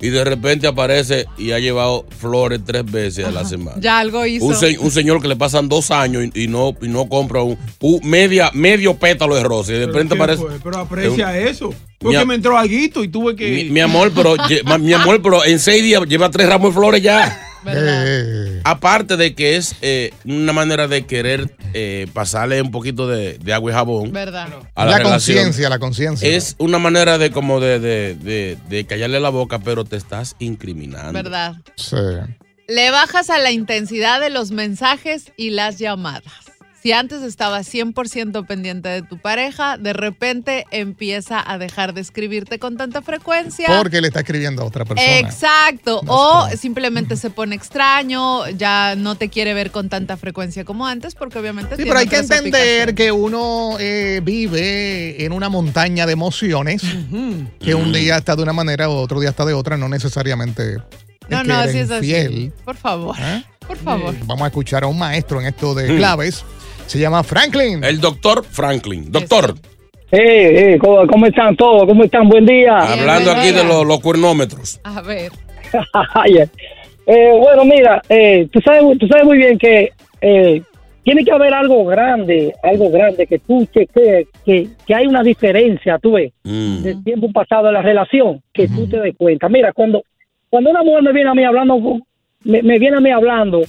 Y 0.00 0.10
de 0.10 0.24
repente 0.24 0.66
aparece 0.66 1.26
y 1.38 1.52
ha 1.52 1.58
llevado 1.58 2.04
flores 2.18 2.60
tres 2.66 2.84
veces 2.84 3.24
a 3.24 3.30
la 3.30 3.44
semana. 3.44 3.76
Ya 3.80 3.98
algo 3.98 4.26
hizo. 4.26 4.44
Un, 4.44 4.54
se- 4.54 4.78
un 4.78 4.90
señor 4.90 5.22
que 5.22 5.28
le 5.28 5.36
pasan 5.36 5.68
dos 5.68 5.90
años 5.90 6.24
y, 6.34 6.44
y 6.44 6.48
no, 6.48 6.74
y 6.82 6.88
no 6.88 7.08
compra 7.08 7.42
un, 7.42 7.56
un 7.80 8.00
media, 8.08 8.50
medio 8.54 8.94
pétalo 8.96 9.34
de 9.36 9.42
rosa. 9.44 9.72
Y 9.72 9.76
de 9.78 9.86
repente 9.86 10.14
¿Qué 10.14 10.22
aparece. 10.22 10.42
fue? 10.42 10.58
Pero 10.62 10.78
aprecia 10.78 11.28
un- 11.28 11.34
eso. 11.48 11.74
Porque 11.98 12.18
Mi- 12.18 12.26
me 12.26 12.34
entró 12.34 12.58
aguito 12.58 13.02
y 13.02 13.08
tuve 13.08 13.34
que. 13.34 13.50
Mi, 13.50 13.64
mi 13.70 13.80
amor, 13.80 14.12
pero 14.14 14.34
mi 14.80 14.92
amor, 14.92 15.22
pero 15.22 15.44
en 15.44 15.58
seis 15.58 15.82
días 15.82 16.02
lleva 16.06 16.30
tres 16.30 16.48
ramos 16.48 16.70
de 16.70 16.74
flores 16.74 17.02
ya. 17.02 17.40
Eh, 17.66 18.33
aparte 18.64 19.16
de 19.16 19.34
que 19.34 19.56
es 19.56 19.76
eh, 19.82 20.12
una 20.24 20.52
manera 20.52 20.88
de 20.88 21.06
querer 21.06 21.56
eh, 21.74 22.06
pasarle 22.12 22.60
un 22.62 22.70
poquito 22.70 23.06
de, 23.06 23.38
de 23.38 23.52
agua 23.52 23.70
y 23.70 23.74
jabón 23.74 24.12
¿Verdad? 24.12 24.48
a 24.74 24.84
la, 24.84 25.02
conciencia, 25.02 25.68
la 25.68 25.78
conciencia. 25.78 26.28
Es 26.28 26.56
una 26.58 26.78
manera 26.78 27.18
de 27.18 27.30
como 27.30 27.60
de, 27.60 27.78
de, 27.78 28.14
de- 28.14 28.58
de 28.68 28.84
callarle 28.86 29.20
la 29.20 29.28
boca, 29.30 29.58
pero 29.58 29.84
te 29.84 29.96
estás 29.96 30.34
incriminando. 30.38 31.12
¿Verdad? 31.12 31.56
Sí. 31.76 31.96
Le 32.66 32.90
bajas 32.90 33.28
a 33.30 33.38
la 33.38 33.50
intensidad 33.52 34.20
de 34.20 34.30
los 34.30 34.50
mensajes 34.50 35.32
y 35.36 35.50
las 35.50 35.78
llamadas. 35.78 36.32
Si 36.84 36.92
antes 36.92 37.22
estabas 37.22 37.66
100% 37.72 38.46
pendiente 38.46 38.90
de 38.90 39.00
tu 39.00 39.16
pareja, 39.16 39.78
de 39.78 39.94
repente 39.94 40.66
empieza 40.70 41.42
a 41.42 41.56
dejar 41.56 41.94
de 41.94 42.02
escribirte 42.02 42.58
con 42.58 42.76
tanta 42.76 43.00
frecuencia. 43.00 43.68
Porque 43.78 44.02
le 44.02 44.08
está 44.08 44.20
escribiendo 44.20 44.60
a 44.60 44.66
otra 44.66 44.84
persona. 44.84 45.18
Exacto. 45.18 46.02
o 46.06 46.46
simplemente 46.58 47.16
se 47.16 47.30
pone 47.30 47.56
extraño, 47.56 48.46
ya 48.50 48.96
no 48.96 49.14
te 49.14 49.30
quiere 49.30 49.54
ver 49.54 49.70
con 49.70 49.88
tanta 49.88 50.18
frecuencia 50.18 50.66
como 50.66 50.86
antes, 50.86 51.14
porque 51.14 51.38
obviamente 51.38 51.70
Sí, 51.70 51.84
tiene 51.84 51.90
pero 51.90 52.00
hay 52.00 52.06
que 52.06 52.18
entender 52.18 52.94
que 52.94 53.10
uno 53.10 53.78
eh, 53.80 54.20
vive 54.22 55.24
en 55.24 55.32
una 55.32 55.48
montaña 55.48 56.04
de 56.04 56.12
emociones, 56.12 56.82
que 57.60 57.74
un 57.74 57.94
día 57.94 58.18
está 58.18 58.36
de 58.36 58.42
una 58.42 58.52
manera 58.52 58.90
o 58.90 59.00
otro 59.00 59.20
día 59.20 59.30
está 59.30 59.46
de 59.46 59.54
otra, 59.54 59.78
no 59.78 59.88
necesariamente. 59.88 60.74
es 60.74 61.30
No, 61.30 61.44
no, 61.44 61.54
así 61.54 61.78
es 61.78 61.90
así. 61.90 62.52
Por 62.62 62.76
favor. 62.76 63.16
¿Eh? 63.18 63.42
Por 63.66 63.78
favor. 63.78 64.14
Vamos 64.26 64.42
a 64.42 64.48
escuchar 64.48 64.84
a 64.84 64.86
un 64.86 64.98
maestro 64.98 65.40
en 65.40 65.46
esto 65.46 65.74
de 65.74 65.96
claves. 65.96 66.44
Se 66.86 66.98
llama 66.98 67.22
Franklin. 67.22 67.82
El 67.84 68.00
doctor 68.00 68.44
Franklin. 68.44 69.10
Doctor, 69.10 69.54
Eh, 70.10 70.74
eh, 70.74 70.78
¿cómo, 70.78 71.06
cómo 71.06 71.26
están 71.26 71.56
todos? 71.56 71.86
¿Cómo 71.88 72.04
están? 72.04 72.28
Buen 72.28 72.46
día. 72.46 72.78
hablando 72.78 73.32
aquí 73.32 73.50
de 73.50 73.64
los, 73.64 73.84
los 73.86 74.00
cuernómetros. 74.00 74.80
A 74.84 75.00
ver. 75.02 75.32
Eh. 77.06 77.38
Bueno, 77.38 77.66
mira, 77.66 78.00
eh, 78.08 78.48
tú, 78.50 78.60
sabes, 78.64 78.82
tú 78.98 79.06
sabes 79.06 79.26
muy 79.26 79.36
bien 79.36 79.58
que 79.58 79.92
eh, 80.22 80.62
tiene 81.02 81.22
que 81.22 81.32
haber 81.32 81.52
algo 81.52 81.84
grande, 81.84 82.54
algo 82.62 82.90
grande 82.90 83.26
que 83.26 83.38
tú 83.40 83.66
chequees, 83.66 84.26
que, 84.42 84.68
que 84.86 84.94
hay 84.94 85.06
una 85.06 85.22
diferencia, 85.22 85.98
tú 85.98 86.12
ves, 86.12 86.32
del 86.42 87.04
tiempo 87.04 87.30
pasado 87.30 87.66
de 87.66 87.72
la 87.72 87.82
relación, 87.82 88.40
que 88.54 88.68
tú 88.68 88.88
te 88.88 89.00
des 89.00 89.14
cuenta. 89.18 89.50
Mira, 89.50 89.74
cuando, 89.74 90.02
cuando 90.48 90.70
una 90.70 90.82
mujer 90.82 91.02
me 91.02 91.12
viene 91.12 91.28
a 91.28 91.34
mí 91.34 91.44
hablando, 91.44 91.78
me, 92.44 92.62
me 92.62 92.78
viene 92.78 92.96
a 92.96 93.00
mí 93.00 93.10
hablando 93.10 93.60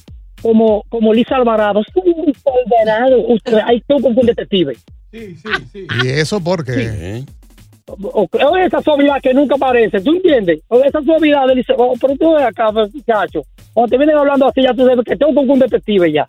como, 0.46 0.84
como 0.90 1.12
Lisa 1.12 1.38
Alvarado, 1.38 1.82
sí, 1.92 2.02
Lisa 2.06 2.52
Alvarado, 2.64 3.18
usted, 3.30 3.58
ahí 3.66 3.82
tú 3.88 4.00
con 4.00 4.16
un 4.16 4.28
detective. 4.28 4.78
¿Y 5.12 6.08
eso 6.08 6.40
por 6.40 6.64
qué? 6.64 7.24
o, 7.88 8.28
o 8.32 8.58
esa 8.58 8.80
suavidad 8.82 9.20
que 9.24 9.34
nunca 9.34 9.56
aparece, 9.56 10.00
¿tú 10.02 10.14
entiendes? 10.14 10.62
O 10.68 10.84
esa 10.84 11.02
suavidad 11.02 11.48
de 11.48 11.56
dice, 11.56 11.74
oh, 11.76 11.96
pero 12.00 12.16
tú 12.16 12.34
ves 12.36 12.44
acá, 12.44 12.72
muchacho. 12.72 13.42
Cuando 13.74 13.90
te 13.90 13.98
vienen 13.98 14.18
hablando 14.18 14.48
así, 14.48 14.62
ya 14.62 14.74
tú 14.76 14.86
sabes 14.86 15.04
que 15.04 15.16
tengo 15.16 15.34
con 15.34 15.50
un 15.50 15.60
detective 15.60 16.12
ya. 16.12 16.26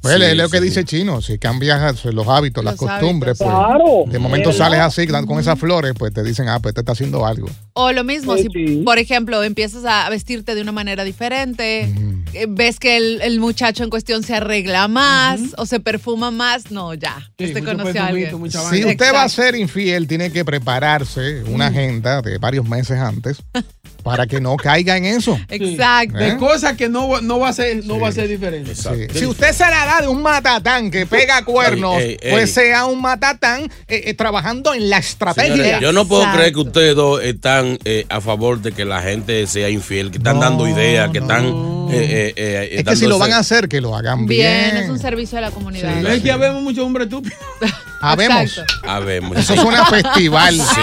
Pues 0.00 0.20
es 0.20 0.36
lo 0.36 0.48
que 0.48 0.60
dice 0.60 0.84
Chino, 0.84 1.20
si 1.22 1.38
cambias 1.38 2.04
los 2.06 2.26
hábitos, 2.28 2.64
las 2.64 2.76
costumbres, 2.76 3.40
hábitos. 3.40 3.46
pues 3.56 3.66
Claro. 3.66 4.04
de 4.06 4.18
momento 4.18 4.50
¿Verdad? 4.50 4.64
sales 4.66 4.80
así 4.80 5.06
con 5.06 5.38
esas 5.38 5.58
flores, 5.58 5.92
pues 5.96 6.12
te 6.12 6.22
dicen, 6.22 6.48
ah, 6.48 6.58
pues 6.60 6.74
te 6.74 6.80
está 6.80 6.92
haciendo 6.92 7.26
algo. 7.26 7.48
O 7.74 7.92
lo 7.92 8.04
mismo, 8.04 8.36
Sí, 8.36 8.48
si 8.52 8.76
por 8.84 8.98
ejemplo 8.98 9.42
empiezas 9.42 9.84
a 9.84 10.08
vestirte 10.10 10.54
de 10.54 10.62
una 10.62 10.72
manera 10.72 11.04
diferente, 11.04 11.92
eh, 12.34 12.46
ves 12.48 12.78
que 12.78 12.96
el, 12.96 13.20
el 13.22 13.40
muchacho 13.40 13.84
en 13.84 13.90
cuestión 13.90 14.22
se 14.22 14.34
arregla 14.34 14.88
más 14.88 15.40
o 15.56 15.66
se 15.66 15.80
perfuma 15.80 16.30
más, 16.30 16.70
no, 16.70 16.94
ya, 16.94 17.16
usted 17.38 17.64
conoció 17.64 18.02
a 18.02 18.06
alguien. 18.06 18.30
Si 18.50 18.84
usted 18.84 19.14
va 19.14 19.22
a 19.24 19.28
ser 19.28 19.54
infiel, 19.54 20.06
tiene 20.06 20.30
que 20.32 20.44
prepararse 20.44 21.42
una 21.44 21.66
agenda 21.68 22.22
de 22.22 22.38
varios 22.38 22.68
meses 22.68 22.98
antes 22.98 23.38
para 24.02 24.26
que 24.26 24.40
no 24.40 24.56
caiga 24.56 24.96
en 24.96 25.04
eso. 25.04 25.38
Exacto. 25.48 26.18
De 26.18 26.28
¿Eh? 26.30 26.36
cosas 26.36 26.76
que 26.76 26.88
no, 26.88 27.08
va- 27.08 27.20
no 27.20 27.38
va 27.38 27.50
a 27.50 27.52
ser, 27.52 27.84
no 27.86 28.00
va 28.00 28.08
a 28.08 28.12
ser 28.12 28.28
diferente. 28.28 28.74
Sí. 28.74 28.88
Si 29.14 29.26
usted 29.26 29.51
se 29.52 29.64
la 29.64 29.86
da 29.86 30.00
de 30.00 30.08
un 30.08 30.22
matatán 30.22 30.90
que 30.90 31.06
pega 31.06 31.44
cuernos, 31.44 31.98
Ey, 32.00 32.16
ey, 32.20 32.30
pues 32.32 32.56
ey. 32.56 32.64
sea 32.64 32.86
un 32.86 33.00
matatán 33.00 33.64
eh, 33.88 34.02
eh, 34.06 34.14
trabajando 34.14 34.74
en 34.74 34.90
la 34.90 34.98
estrategia. 34.98 35.52
Señores, 35.52 35.80
yo 35.80 35.92
no 35.92 36.06
puedo 36.06 36.30
creer 36.32 36.52
que 36.52 36.60
ustedes 36.60 36.94
dos 36.96 37.22
están 37.22 37.78
eh, 37.84 38.06
a 38.08 38.20
favor 38.20 38.60
de 38.60 38.72
que 38.72 38.84
la 38.84 39.02
gente 39.02 39.46
sea 39.46 39.68
infiel, 39.68 40.10
que 40.10 40.18
están 40.18 40.40
dando 40.40 40.66
ideas, 40.68 41.10
que 41.10 41.18
están. 41.18 41.81
Eh, 41.92 42.28
eh, 42.28 42.32
eh, 42.36 42.68
Es 42.78 42.84
que 42.84 42.96
si 42.96 43.06
lo 43.06 43.18
van 43.18 43.32
a 43.32 43.38
hacer, 43.38 43.68
que 43.68 43.80
lo 43.80 43.94
hagan 43.96 44.26
Bien, 44.26 44.70
bien. 44.72 44.76
es 44.84 44.90
un 44.90 44.98
servicio 44.98 45.38
a 45.38 45.40
la 45.40 45.50
comunidad. 45.50 45.94
No 46.00 46.08
es 46.08 46.22
que 46.22 46.30
habemos 46.32 46.62
muchos 46.62 46.84
hombres 46.84 47.06
estúpidos. 47.08 47.38
Habemos. 48.04 48.60
Ver, 49.06 49.22
Eso 49.36 49.54
suena 49.54 49.82
a 49.82 49.86
festival. 49.86 50.56
Sí, 50.56 50.80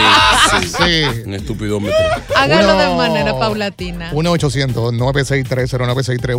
sí. 0.50 0.58
Sí. 0.78 1.04
Un 1.26 1.34
estupidómetro. 1.34 1.98
Hágalo 2.34 2.78
de 2.78 2.86
Uno- 2.88 2.95
manera 2.95 3.38
paulatina. 3.38 4.13
1-800-963-0963, 4.13 6.38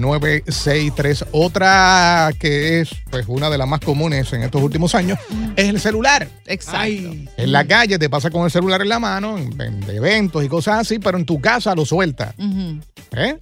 1-800-963-0963. 0.00 1.26
Otra 1.32 2.30
que 2.38 2.80
es 2.80 2.90
pues 3.10 3.24
una 3.28 3.50
de 3.50 3.58
las 3.58 3.68
más 3.68 3.80
comunes 3.80 4.32
en 4.32 4.42
estos 4.44 4.62
últimos 4.62 4.94
años 4.94 5.18
es 5.56 5.68
el 5.68 5.78
celular. 5.80 6.26
Exacto. 6.46 7.10
En 7.36 7.52
la 7.52 7.66
calle 7.66 7.98
te 7.98 8.08
pasa 8.08 8.30
con 8.30 8.44
el 8.44 8.50
celular 8.50 8.80
en 8.82 8.88
la 8.88 8.98
mano, 8.98 9.36
en, 9.38 9.60
en 9.60 9.82
eventos 9.90 10.42
y 10.44 10.48
cosas 10.48 10.78
así, 10.80 10.98
pero 10.98 11.18
en 11.18 11.26
tu 11.26 11.38
casa 11.40 11.74
lo 11.74 11.84
sueltas. 11.84 12.34
Ujú. 12.38 12.78
¿Eh? 13.16 13.38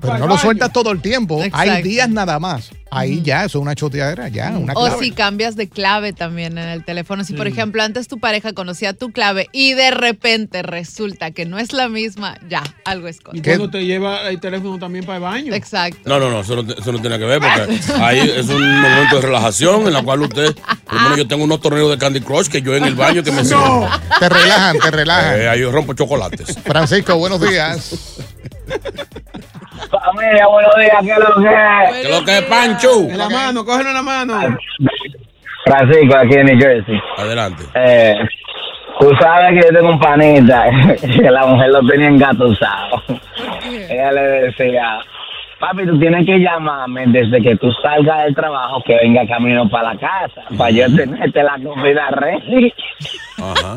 Pero 0.00 0.18
no 0.18 0.26
lo 0.26 0.38
sueltas 0.38 0.72
todo 0.72 0.90
el 0.90 1.00
tiempo. 1.00 1.42
Hay 1.52 1.82
días 1.82 2.08
nada 2.08 2.38
más. 2.38 2.70
Ahí 2.90 3.22
ya, 3.22 3.44
eso 3.46 3.58
es 3.58 3.62
una 3.62 3.74
choteadera, 3.74 4.28
ya, 4.28 4.50
una 4.50 4.74
O 4.74 4.84
clave. 4.84 5.02
si 5.02 5.12
cambias 5.12 5.56
de 5.56 5.66
clave 5.66 6.12
también 6.12 6.58
en 6.58 6.68
el 6.68 6.84
teléfono. 6.84 7.24
Si, 7.24 7.32
por 7.32 7.46
ejemplo, 7.46 7.82
antes 7.82 8.06
tu 8.06 8.18
pareja 8.18 8.52
conocía 8.52 8.92
tu 8.92 9.12
clave 9.12 9.48
y 9.50 9.72
de 9.72 9.90
repente 9.92 10.62
resulta 10.62 11.30
que 11.30 11.46
no 11.46 11.58
es 11.58 11.72
la 11.72 11.88
misma, 11.88 12.38
ya, 12.50 12.62
algo 12.84 13.08
es 13.08 13.18
Y 13.32 13.40
cuando 13.40 13.70
te 13.70 13.86
lleva 13.86 14.28
el 14.28 14.40
teléfono 14.40 14.78
también 14.78 15.06
para 15.06 15.16
el 15.16 15.22
baño. 15.22 15.54
Exacto. 15.54 16.00
No, 16.04 16.18
no, 16.18 16.30
no, 16.30 16.40
eso 16.40 16.62
no, 16.62 16.70
eso 16.70 16.92
no 16.92 17.00
tiene 17.00 17.18
que 17.18 17.24
ver 17.24 17.40
porque 17.40 17.80
ahí 17.94 18.18
es 18.20 18.48
un 18.50 18.82
momento 18.82 19.16
de 19.16 19.22
relajación 19.22 19.86
en 19.86 19.92
la 19.94 20.02
cual 20.02 20.20
usted, 20.22 20.54
menos 20.92 21.16
yo 21.16 21.26
tengo 21.26 21.44
unos 21.44 21.62
torneos 21.62 21.90
de 21.90 21.96
Candy 21.96 22.20
Crush 22.20 22.48
que 22.48 22.60
yo 22.60 22.76
en 22.76 22.84
el 22.84 22.94
baño 22.94 23.22
que 23.22 23.32
me 23.32 23.42
No. 23.52 23.88
Te 24.18 24.28
relajan, 24.28 24.78
te 24.78 24.90
relajan. 24.90 25.40
Eh, 25.40 25.48
ahí 25.48 25.60
yo 25.60 25.72
rompo 25.72 25.94
chocolates. 25.94 26.58
Francisco, 26.62 27.16
buenos 27.16 27.40
días. 27.40 28.21
Familia, 29.90 30.46
buenos 30.46 30.74
días, 30.76 30.96
¿qué 31.02 31.12
es 31.12 31.18
lo 31.18 31.34
que 31.34 31.48
¿Qué 31.92 32.00
es 32.00 32.10
lo 32.10 32.24
que 32.24 32.38
es, 32.38 32.42
Pancho? 32.42 33.00
En 33.02 33.18
la 33.18 33.28
mano, 33.28 33.64
cógelo 33.64 33.90
en 33.90 33.94
la 33.94 34.02
mano. 34.02 34.34
Francisco, 35.64 36.16
aquí 36.16 36.34
en 36.34 36.46
New 36.46 36.58
Jersey. 36.58 37.00
Adelante. 37.18 37.62
Eh, 37.74 38.14
tú 38.98 39.10
sabes 39.20 39.50
que 39.50 39.68
yo 39.68 39.74
tengo 39.74 39.90
un 39.90 40.00
panita 40.00 40.64
que 41.00 41.30
la 41.30 41.46
mujer 41.46 41.70
lo 41.70 41.86
tenía 41.86 42.08
engatusado. 42.08 43.02
Ella 43.88 44.12
le 44.12 44.22
decía, 44.22 44.98
papi, 45.60 45.86
tú 45.86 45.98
tienes 45.98 46.26
que 46.26 46.38
llamarme 46.38 47.04
desde 47.06 47.40
que 47.40 47.56
tú 47.56 47.70
salgas 47.82 48.24
del 48.24 48.34
trabajo 48.34 48.82
que 48.84 48.96
venga 48.96 49.26
camino 49.26 49.68
para 49.68 49.94
la 49.94 50.00
casa, 50.00 50.42
para 50.58 50.70
yo 50.70 50.86
tenerte 50.94 51.42
la 51.42 51.58
comida 51.62 52.08
ready. 52.10 52.72
Ajá. 53.42 53.76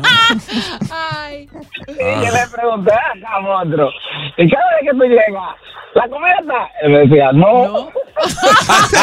Ay. 0.90 1.48
Y 1.88 1.92
yo 1.94 2.32
le 2.32 2.46
pregunté 2.52 2.92
acá 2.92 3.28
a 3.34 3.62
otro, 3.62 3.90
y 4.36 4.50
cada 4.50 4.64
vez 4.70 4.90
que 4.90 4.96
tú 4.96 5.04
llegas, 5.04 5.56
¿la 5.94 6.08
comida 6.08 6.34
está? 6.40 6.88
Me 6.88 6.98
decía, 7.00 7.32
no. 7.32 7.90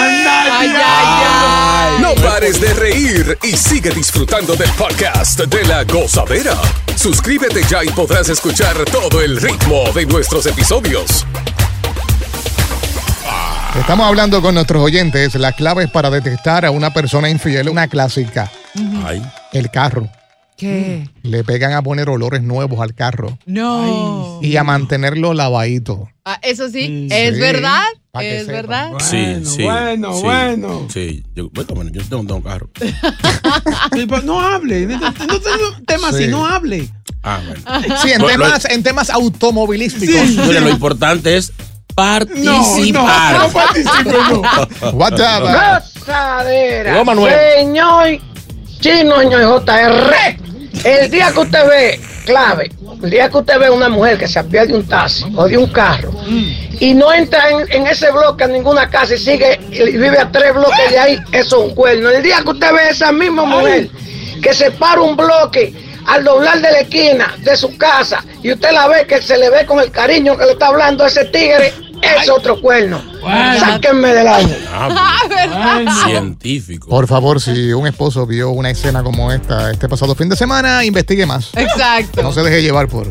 Ay, 0.00 0.24
ay, 0.28 0.74
ay. 0.76 2.00
No 2.00 2.14
pares 2.22 2.60
de 2.60 2.72
reír 2.74 3.38
y 3.42 3.56
sigue 3.56 3.90
disfrutando 3.90 4.54
del 4.54 4.70
podcast 4.70 5.40
de 5.40 5.64
la 5.66 5.84
gozadera. 5.84 6.54
Suscríbete 6.96 7.62
ya 7.64 7.82
y 7.84 7.88
podrás 7.88 8.28
escuchar 8.28 8.76
todo 8.92 9.20
el 9.20 9.40
ritmo 9.40 9.84
de 9.94 10.06
nuestros 10.06 10.46
episodios. 10.46 11.26
Estamos 13.78 14.06
hablando 14.06 14.40
con 14.42 14.54
nuestros 14.54 14.82
oyentes. 14.82 15.34
Las 15.34 15.54
claves 15.54 15.90
para 15.90 16.10
detectar 16.10 16.64
a 16.64 16.70
una 16.70 16.90
persona 16.92 17.28
infiel, 17.28 17.68
una 17.68 17.88
clásica. 17.88 18.50
Ay. 19.06 19.22
El 19.52 19.70
carro. 19.70 20.08
¿Qué? 20.56 21.08
Le 21.22 21.44
pegan 21.44 21.72
a 21.72 21.82
poner 21.82 22.08
olores 22.08 22.42
nuevos 22.42 22.80
al 22.80 22.92
carro 22.92 23.38
No. 23.46 24.40
y 24.42 24.56
a 24.56 24.64
mantenerlo 24.64 25.32
lavadito. 25.32 26.08
Ah, 26.24 26.38
eso 26.42 26.68
sí, 26.68 27.06
es 27.12 27.34
Sí, 27.36 27.40
verdad. 27.40 27.84
Es 28.20 28.40
sepa. 28.46 28.52
verdad. 28.52 28.92
Sí, 28.98 29.36
sí. 29.44 29.62
bueno, 29.62 30.12
sí, 30.14 30.22
bueno. 30.24 30.88
Sí, 30.92 31.22
yo, 31.36 31.48
bueno, 31.54 31.74
bueno, 31.76 31.90
yo 31.92 32.02
tengo, 32.02 32.24
tengo 32.26 32.42
carro. 32.42 32.68
Sí, 33.94 34.06
no 34.24 34.40
hable. 34.40 34.86
No, 34.86 34.98
no, 34.98 35.10
no, 35.10 35.82
tema 35.86 36.08
así, 36.08 36.24
Sí. 36.24 36.28
no 36.28 36.44
hable. 36.46 36.88
Ah, 37.22 37.40
bueno. 37.46 37.98
Sí, 38.02 38.10
en 38.10 38.20
Lo- 38.20 38.26
lo- 38.26 38.32
temas, 38.32 38.64
en 38.64 38.82
temas 38.82 39.10
automovilísticos. 39.10 40.30
Lo 40.30 40.70
importante 40.70 41.36
es 41.36 41.52
participar. 41.94 42.52
No, 42.92 42.92
no 42.92 44.42
no. 44.82 44.92
What's 44.92 45.20
up? 45.20 45.42
Gozadera. 45.98 46.92
Llegó 46.92 47.04
Manuel. 47.04 47.34
Señor 47.58 48.06
Chino, 48.80 49.18
señor 49.18 49.64
JR. 49.64 50.14
El 50.84 51.10
día 51.10 51.32
que 51.32 51.40
usted 51.40 51.68
ve, 51.68 52.00
clave, 52.24 52.70
el 53.02 53.10
día 53.10 53.28
que 53.28 53.38
usted 53.38 53.58
ve 53.58 53.68
una 53.70 53.88
mujer 53.88 54.16
que 54.16 54.28
se 54.28 54.42
pierde 54.44 54.74
un 54.74 54.86
taxi 54.86 55.24
o 55.36 55.48
de 55.48 55.58
un 55.58 55.66
carro 55.66 56.12
y 56.78 56.94
no 56.94 57.12
entra 57.12 57.50
en, 57.50 57.72
en 57.72 57.86
ese 57.88 58.10
bloque 58.12 58.44
a 58.44 58.46
ninguna 58.46 58.88
casa 58.88 59.14
y 59.14 59.18
sigue 59.18 59.58
y 59.72 59.96
vive 59.96 60.18
a 60.18 60.30
tres 60.30 60.54
bloques 60.54 60.90
de 60.90 60.98
ahí, 60.98 61.18
eso 61.32 61.58
es 61.58 61.70
un 61.70 61.74
cuerno. 61.74 62.10
El 62.10 62.22
día 62.22 62.42
que 62.42 62.50
usted 62.50 62.72
ve 62.72 62.90
esa 62.90 63.10
misma 63.10 63.44
mujer 63.44 63.88
que 64.40 64.54
se 64.54 64.70
para 64.70 65.00
un 65.00 65.16
bloque 65.16 65.74
al 66.06 66.22
doblar 66.24 66.60
de 66.60 66.70
la 66.70 66.80
esquina 66.80 67.34
de 67.38 67.56
su 67.56 67.76
casa 67.76 68.24
y 68.42 68.52
usted 68.52 68.70
la 68.72 68.86
ve 68.86 69.06
que 69.06 69.20
se 69.20 69.36
le 69.36 69.50
ve 69.50 69.66
con 69.66 69.80
el 69.80 69.90
cariño 69.90 70.36
que 70.36 70.44
le 70.44 70.52
está 70.52 70.68
hablando 70.68 71.04
a 71.04 71.08
ese 71.08 71.24
tigre, 71.26 71.72
es 72.02 72.28
otro 72.30 72.60
cuerno. 72.60 73.00
Sáquenme 73.58 74.08
del 74.14 74.28
año. 74.28 74.54
Científico. 76.06 76.88
Por 76.88 77.06
favor, 77.06 77.40
si 77.40 77.72
un 77.72 77.86
esposo 77.86 78.26
vio 78.26 78.50
una 78.50 78.70
escena 78.70 79.02
como 79.02 79.32
esta 79.32 79.70
este 79.70 79.88
pasado 79.88 80.14
fin 80.14 80.28
de 80.28 80.36
semana, 80.36 80.84
investigue 80.84 81.26
más. 81.26 81.50
Exacto. 81.56 82.22
No 82.22 82.32
se 82.32 82.42
deje 82.42 82.62
llevar 82.62 82.88
por. 82.88 83.06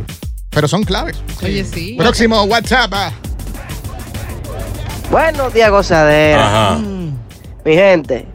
Pero 0.50 0.67
son 0.67 0.84
claves. 0.84 1.17
Oye, 1.43 1.63
sí. 1.63 1.95
Próximo 1.97 2.41
WhatsApp. 2.43 2.91
ah. 2.95 3.12
Buenos 5.12 5.54
días, 5.54 5.69
gozadera. 5.69 6.45
Ajá. 6.73 6.80
Mi 7.63 7.73
gente, 7.76 8.26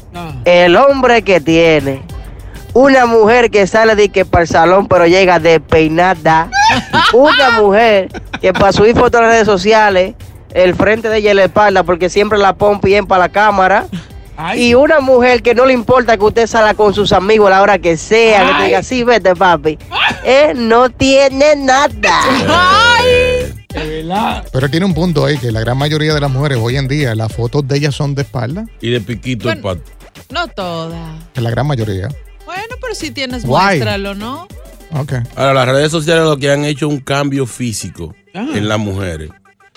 el 0.45 0.77
hombre 0.77 1.23
que 1.23 1.41
tiene 1.41 2.03
una 2.75 3.07
mujer 3.07 3.51
que 3.51 3.67
sale 3.67 3.95
de 3.95 4.09
que 4.09 4.25
para 4.25 4.43
el 4.43 4.49
salón 4.49 4.89
pero 4.89 5.07
llega 5.07 5.39
despeinada, 5.39 6.51
una 7.13 7.51
mujer 7.61 8.09
que 8.41 8.53
para 8.53 8.73
subir 8.73 8.95
fotos 8.95 9.21
en 9.21 9.27
las 9.27 9.33
redes 9.35 9.47
sociales, 9.47 10.15
el 10.55 10.75
frente 10.75 11.09
de 11.09 11.19
ella 11.19 11.31
es 11.31 11.37
la 11.37 11.45
espalda 11.45 11.83
porque 11.83 12.09
siempre 12.11 12.39
la 12.39 12.55
pone 12.55 12.81
bien 12.83 13.07
para 13.07 13.25
la 13.25 13.29
cámara. 13.31 13.87
Y 14.57 14.75
una 14.75 15.01
mujer 15.01 15.43
que 15.43 15.55
no 15.55 15.67
le 15.67 15.73
importa 15.73 16.17
que 16.17 16.25
usted 16.25 16.47
salga 16.47 16.75
con 16.75 16.95
sus 16.95 17.13
amigos 17.13 17.47
a 17.49 17.51
la 17.51 17.63
hora 17.63 17.79
que 17.79 17.97
sea, 17.97 18.47
que 18.47 18.55
te 18.55 18.65
diga, 18.65 18.83
sí, 18.83 19.05
vete, 19.05 19.37
papi. 19.37 19.79
Él 20.25 20.69
no 20.69 20.91
tiene 20.91 21.55
nada. 21.55 22.21
Pero 24.53 24.69
tiene 24.69 24.87
un 24.87 24.95
punto 24.95 25.25
ahí, 25.25 25.39
que 25.39 25.53
la 25.53 25.61
gran 25.61 25.79
mayoría 25.79 26.15
de 26.15 26.21
las 26.21 26.31
mujeres 26.31 26.59
hoy 26.61 26.77
en 26.77 26.89
día, 26.89 27.15
las 27.15 27.33
fotos 27.33 27.67
de 27.69 27.77
ellas 27.77 27.95
son 27.95 28.15
de 28.15 28.23
espalda. 28.23 28.67
Y 28.81 28.91
de 28.91 29.01
piquito 29.01 29.51
el 29.51 29.61
pato. 29.61 29.83
No 30.31 30.49
todas. 30.49 30.99
La 31.35 31.51
gran 31.51 31.67
mayoría. 31.67 32.09
Bueno, 32.45 32.77
pero 32.81 32.95
si 32.95 33.11
tienes, 33.11 33.45
Guay. 33.45 33.79
muéstralo, 33.79 34.15
¿no? 34.15 34.49
Ok. 34.93 35.13
Ahora, 35.37 35.55
las 35.55 35.69
redes 35.69 35.91
sociales 35.91 36.25
lo 36.25 36.37
que 36.37 36.51
han 36.51 36.65
hecho 36.65 36.89
un 36.89 36.99
cambio 36.99 37.47
físico 37.47 38.15
en 38.35 38.69
las 38.69 38.79
mujeres. 38.79 39.31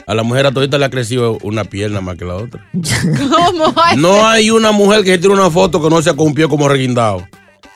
A 0.07 0.13
la 0.13 0.23
mujer 0.23 0.45
a 0.45 0.51
todita 0.51 0.77
le 0.77 0.85
ha 0.85 0.89
crecido 0.89 1.37
una 1.41 1.63
pierna 1.63 1.99
más 2.01 2.15
que 2.17 2.25
la 2.25 2.35
otra. 2.35 2.65
¿Cómo? 2.73 3.73
No 3.97 4.27
hay 4.27 4.51
una 4.51 4.71
mujer 4.71 5.03
que 5.03 5.17
tire 5.17 5.33
una 5.33 5.49
foto 5.49 5.81
que 5.81 5.89
no 5.89 6.01
sea 6.01 6.13
con 6.13 6.27
un 6.27 6.33
pie 6.35 6.47
como 6.47 6.67
reguindado. 6.67 7.27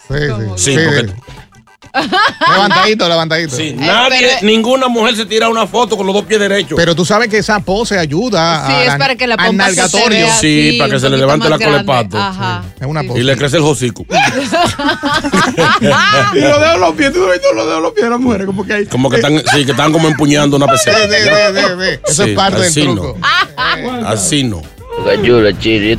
Sí, 0.07 0.15
Sí, 0.55 0.71
sí. 0.73 0.77
porque 0.85 1.13
Levantadito, 2.51 3.09
levantadito. 3.09 3.55
sí, 3.55 3.73
nadie, 3.73 4.37
ninguna 4.41 4.87
mujer 4.87 5.15
se 5.15 5.25
tira 5.25 5.49
una 5.49 5.65
foto 5.65 5.97
con 5.97 6.05
los 6.05 6.13
dos 6.13 6.25
pies 6.25 6.39
derechos. 6.39 6.73
Pero 6.75 6.95
tú 6.95 7.03
sabes 7.05 7.29
que 7.29 7.39
esa 7.39 7.59
pose 7.61 7.97
ayuda 7.97 8.67
Sí, 8.67 8.73
a 8.73 8.85
es 8.85 8.95
para 8.95 9.15
que 9.15 9.25
la 9.25 9.33
al 9.35 9.55
nalgatorio. 9.55 10.27
Sí, 10.39 10.75
para 10.77 10.91
que 10.93 10.99
se 10.99 11.09
le 11.09 11.17
levante 11.17 11.49
la 11.49 11.57
pato. 11.83 12.17
Ajá. 12.17 12.63
Es 12.79 12.85
una 12.85 13.01
pose. 13.03 13.19
Y 13.19 13.23
le 13.23 13.35
crece 13.37 13.57
el 13.57 13.63
hocico. 13.63 14.05
y 14.09 14.13
los 16.39 16.59
dedos 16.59 16.75
en 16.75 16.81
los 16.81 16.93
pies, 16.95 17.13
tú 17.13 17.19
no 17.19 17.25
has 17.27 17.33
visto 17.33 17.53
los 17.53 17.93
pies 17.93 18.03
de 18.03 18.09
las 18.09 18.19
mujeres, 18.19 18.45
como 18.45 18.65
que 18.65 18.73
hay. 18.73 18.85
Como 18.85 19.09
que 19.09 19.15
están, 19.17 19.41
sí, 19.53 19.65
que 19.65 19.71
están 19.71 19.91
como 19.91 20.07
empuñando 20.07 20.57
una 20.57 20.67
peseta. 20.67 20.97
Eso 22.07 22.23
es 22.23 22.35
parte 22.35 22.59
del 22.59 22.67
así 22.67 22.81
truco. 22.81 23.17
No. 23.19 23.27
Así 24.07 24.43
no. 24.43 24.61
Yo 25.23 25.41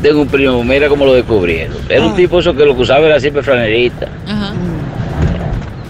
tengo 0.00 0.22
un 0.22 0.28
primo, 0.28 0.62
mira 0.62 0.88
cómo 0.88 1.06
lo 1.06 1.14
descubrieron. 1.14 1.76
Era 1.88 2.02
un 2.02 2.14
tipo 2.14 2.40
eso 2.40 2.54
que 2.54 2.64
lo 2.64 2.76
que 2.76 2.82
usaba 2.82 3.06
era 3.06 3.18
siempre 3.18 3.42
franerita. 3.42 4.08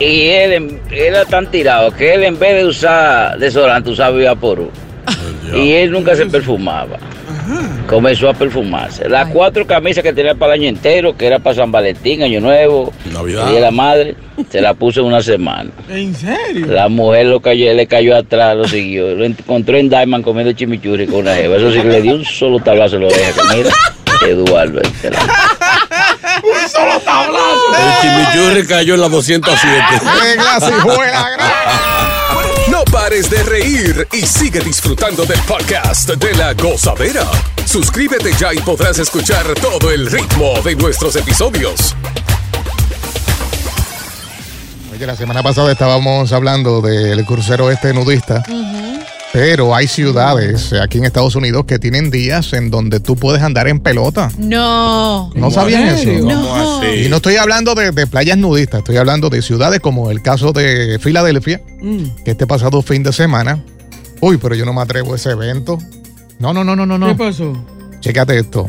Y 0.01 0.29
él 0.31 0.81
era 0.91 1.27
tan 1.27 1.51
tirado 1.51 1.91
que 1.93 2.15
él 2.15 2.25
en 2.25 2.39
vez 2.39 2.57
de 2.57 2.65
usar 2.65 3.39
desodorante 3.39 3.91
usaba 3.91 4.19
Vaporú. 4.19 4.71
Y 5.55 5.73
él 5.73 5.91
nunca 5.91 6.15
se 6.17 6.27
perfumaba. 6.27 6.99
Comenzó 7.87 8.29
a 8.29 8.35
perfumarse. 8.35 9.09
Las 9.09 9.29
cuatro 9.31 9.67
camisas 9.67 10.03
que 10.03 10.13
tenía 10.13 10.35
para 10.35 10.55
el 10.55 10.61
año 10.61 10.69
entero, 10.69 11.17
que 11.17 11.27
era 11.27 11.39
para 11.39 11.57
San 11.57 11.73
Valentín, 11.73 12.23
Año 12.23 12.41
Nuevo, 12.41 12.93
Navidad. 13.13 13.47
Día 13.47 13.57
de 13.57 13.61
la 13.61 13.71
Madre, 13.73 14.15
se 14.49 14.61
la 14.61 14.75
puso 14.75 15.01
en 15.01 15.07
una 15.07 15.21
semana. 15.23 15.71
¿En 15.89 16.15
serio? 16.15 16.67
La 16.67 16.89
mujer 16.89 17.27
lo 17.27 17.41
cayó, 17.41 17.75
le 17.75 17.87
cayó 17.87 18.17
atrás, 18.17 18.57
lo 18.57 18.69
siguió. 18.69 19.15
Lo 19.15 19.25
encontró 19.25 19.77
en 19.77 19.91
Diamond 19.91 20.25
comiendo 20.25 20.53
chimichurri 20.53 21.07
con 21.07 21.21
una 21.21 21.35
jeva. 21.35 21.57
Eso 21.57 21.73
sí 21.73 21.81
que 21.81 21.89
le 21.89 22.03
dio 22.03 22.15
un 22.15 22.25
solo 22.25 22.61
tablazo 22.61 22.97
oreja. 22.97 23.33
Que 23.33 23.57
mira, 23.57 23.71
Eduardo. 24.29 24.81
este 24.81 25.11
la- 26.75 26.81
Un 26.83 26.91
solo 26.91 27.01
tablazo. 27.01 27.75
El 27.77 28.01
chimichurri 28.01 28.67
cayó 28.67 28.95
en 28.95 29.01
la 29.01 29.09
207. 29.09 29.85
No 32.69 32.85
pares 32.85 33.29
de 33.29 33.43
reír 33.43 34.07
y 34.13 34.25
sigue 34.25 34.61
disfrutando 34.61 35.25
del 35.25 35.41
podcast 35.41 36.11
de 36.11 36.35
la 36.35 36.55
gozadera. 36.55 37.25
Suscríbete 37.67 38.33
ya 38.39 38.55
y 38.55 38.59
podrás 38.59 38.99
escuchar 38.99 39.45
todo 39.55 39.91
el 39.91 40.09
ritmo 40.11 40.61
de 40.63 40.77
nuestros 40.77 41.17
episodios. 41.17 41.97
Oye, 44.93 45.07
la 45.07 45.17
semana 45.17 45.43
pasada 45.43 45.73
estábamos 45.73 46.33
hablando 46.33 46.81
del 46.81 47.25
crucero 47.25 47.71
este 47.71 47.93
nudista. 47.93 48.43
Pero 49.33 49.75
hay 49.75 49.87
ciudades 49.87 50.73
aquí 50.73 50.99
en 50.99 51.05
Estados 51.05 51.37
Unidos 51.37 51.65
que 51.65 51.79
tienen 51.79 52.11
días 52.11 52.53
en 52.53 52.71
donde 52.71 52.99
tú 52.99 53.15
puedes 53.15 53.43
andar 53.43 53.69
en 53.69 53.79
pelota. 53.79 54.31
No. 54.39 55.31
¿No 55.37 55.51
sabían 55.53 55.87
eso? 55.87 56.11
No. 56.27 56.85
Y 56.93 57.09
no 57.09 57.17
estoy 57.17 57.37
hablando 57.37 57.77
de, 57.77 57.93
de 57.93 58.07
playas 58.09 58.37
nudistas, 58.37 58.79
estoy 58.79 58.97
hablando 58.97 59.31
de 59.31 59.41
ciudades 59.43 59.79
como 59.81 60.11
el 60.11 60.21
caso 60.21 60.53
de 60.53 60.99
Filadelfia, 61.01 61.61
que 62.25 62.33
este 62.33 62.47
pasado 62.47 62.83
fin 62.83 63.05
de 63.05 63.13
semana. 63.13 63.63
Uy, 64.21 64.37
pero 64.37 64.55
yo 64.57 64.67
no 64.67 64.73
me 64.73 64.81
atrevo 64.83 65.13
a 65.13 65.17
ese 65.17 65.31
evento. 65.31 65.79
No, 66.41 66.53
no, 66.53 66.65
no, 66.65 66.75
no, 66.75 66.85
no, 66.85 66.99
no. 66.99 67.07
¿Qué 67.09 67.15
pasó? 67.15 67.53
Chécate 68.01 68.37
esto. 68.37 68.69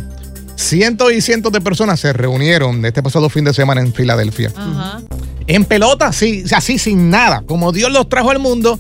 Cientos 0.56 1.12
y 1.12 1.21
cientos 1.21 1.52
de 1.52 1.62
personas 1.62 2.00
se 2.00 2.13
reunieron 2.13 2.86
este 2.86 3.02
pasado 3.02 3.30
fin 3.30 3.45
de 3.45 3.54
semana 3.54 3.82
en 3.82 3.93
Filadelfia. 3.93 4.52
Ajá. 4.56 5.02
En 5.47 5.65
pelota, 5.65 6.13
sí, 6.13 6.43
así 6.56 6.78
sin 6.78 7.10
nada. 7.10 7.43
Como 7.47 7.71
Dios 7.71 7.91
los 7.91 8.08
trajo 8.08 8.30
al 8.30 8.39
mundo, 8.39 8.80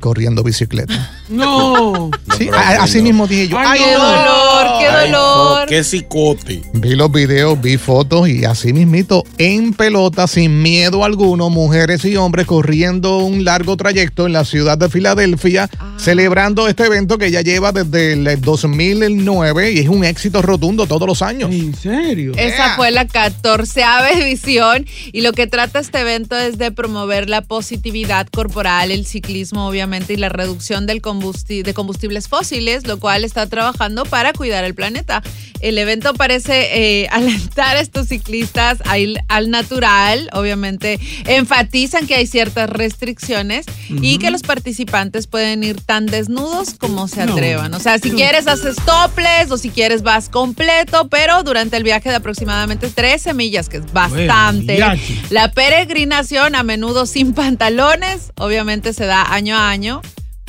corriendo 0.00 0.42
bicicleta. 0.42 1.19
No. 1.30 2.10
Sí, 2.40 2.48
a- 2.48 2.82
así 2.84 3.02
mismo 3.02 3.26
dije 3.26 3.48
yo. 3.48 3.58
Ay, 3.58 3.78
Qué 3.80 3.92
no. 3.92 3.98
dolor, 3.98 4.78
qué 4.78 5.06
dolor. 5.06 5.68
qué 5.68 5.84
cicote. 5.84 6.62
Vi 6.72 6.94
los 6.94 7.12
videos, 7.12 7.60
vi 7.60 7.76
fotos 7.76 8.30
y 8.30 8.46
así 8.46 8.72
mismito, 8.72 9.24
en 9.36 9.74
pelota, 9.74 10.26
sin 10.26 10.62
miedo 10.62 11.04
alguno, 11.04 11.50
mujeres 11.50 12.02
y 12.06 12.16
hombres 12.16 12.46
corriendo 12.46 13.18
un 13.18 13.44
largo 13.44 13.76
trayecto 13.76 14.24
en 14.26 14.32
la 14.32 14.46
ciudad 14.46 14.78
de 14.78 14.88
Filadelfia, 14.88 15.68
celebrando 15.98 16.66
este 16.66 16.86
evento 16.86 17.18
que 17.18 17.30
ya 17.30 17.42
lleva 17.42 17.72
desde 17.72 18.14
el 18.14 18.40
2009 18.40 19.72
y 19.72 19.78
es 19.80 19.88
un 19.88 20.04
éxito 20.04 20.40
rotundo 20.40 20.86
todos 20.86 21.06
los 21.06 21.20
años. 21.20 21.50
¿En 21.52 21.74
serio? 21.74 22.32
Esa 22.36 22.74
fue 22.76 22.90
la 22.90 23.06
catorceava 23.06 24.08
edición 24.12 24.86
y 25.12 25.20
lo 25.20 25.32
que 25.34 25.46
trata 25.46 25.78
este 25.80 26.00
evento 26.00 26.38
es 26.38 26.56
de 26.56 26.72
promover 26.72 27.28
la 27.28 27.42
positividad 27.42 28.26
corporal, 28.28 28.90
el 28.92 29.04
ciclismo 29.04 29.66
obviamente 29.68 30.14
y 30.14 30.16
la 30.16 30.30
reducción 30.30 30.86
del 30.86 31.02
combusti- 31.20 31.62
de 31.62 31.74
combustibles 31.74 32.28
fósiles, 32.28 32.86
lo 32.86 32.98
cual 32.98 33.24
está 33.24 33.46
trabajando 33.46 34.04
para 34.04 34.32
cuidar 34.32 34.64
el 34.64 34.74
planeta. 34.74 35.22
El 35.60 35.76
evento 35.78 36.14
parece 36.14 37.02
eh, 37.02 37.08
alentar 37.10 37.76
a 37.76 37.80
estos 37.80 38.08
ciclistas 38.08 38.78
a 38.86 38.98
ir 38.98 39.18
al 39.28 39.50
natural, 39.50 40.30
obviamente 40.32 40.98
enfatizan 41.26 42.06
que 42.06 42.14
hay 42.14 42.26
ciertas 42.26 42.68
restricciones 42.70 43.66
y 43.88 44.18
que 44.18 44.30
los 44.30 44.42
participantes 44.42 45.26
pueden 45.26 45.62
ir 45.64 45.80
tan 45.80 46.06
desnudos 46.06 46.74
como 46.74 47.08
se 47.08 47.26
No. 47.26 47.32
atrevan. 47.32 47.74
O 47.74 47.80
sea, 47.80 47.98
si 47.98 48.10
quieres 48.10 48.46
haces 48.46 48.76
toples 48.84 49.50
o 49.50 49.58
si 49.58 49.70
quieres 49.70 50.02
vas 50.02 50.28
completo, 50.28 51.08
pero 51.08 51.42
durante 51.42 51.76
el 51.76 51.82
viaje 51.84 52.08
de 52.08 52.16
aproximadamente 52.16 52.88
13 52.88 53.34
millas, 53.34 53.68
que 53.68 53.78
es 53.78 53.92
bastante. 53.92 54.76
viaje. 54.76 55.16
La 55.30 55.50
peregrinación 55.52 56.54
a 56.54 56.62
menudo 56.62 57.04
sin 57.06 57.34
pantalones, 57.34 58.32
obviamente 58.36 58.92
se 58.92 59.06
da 59.06 59.32
año 59.32 59.56
a 59.56 59.68
año. 59.70 60.00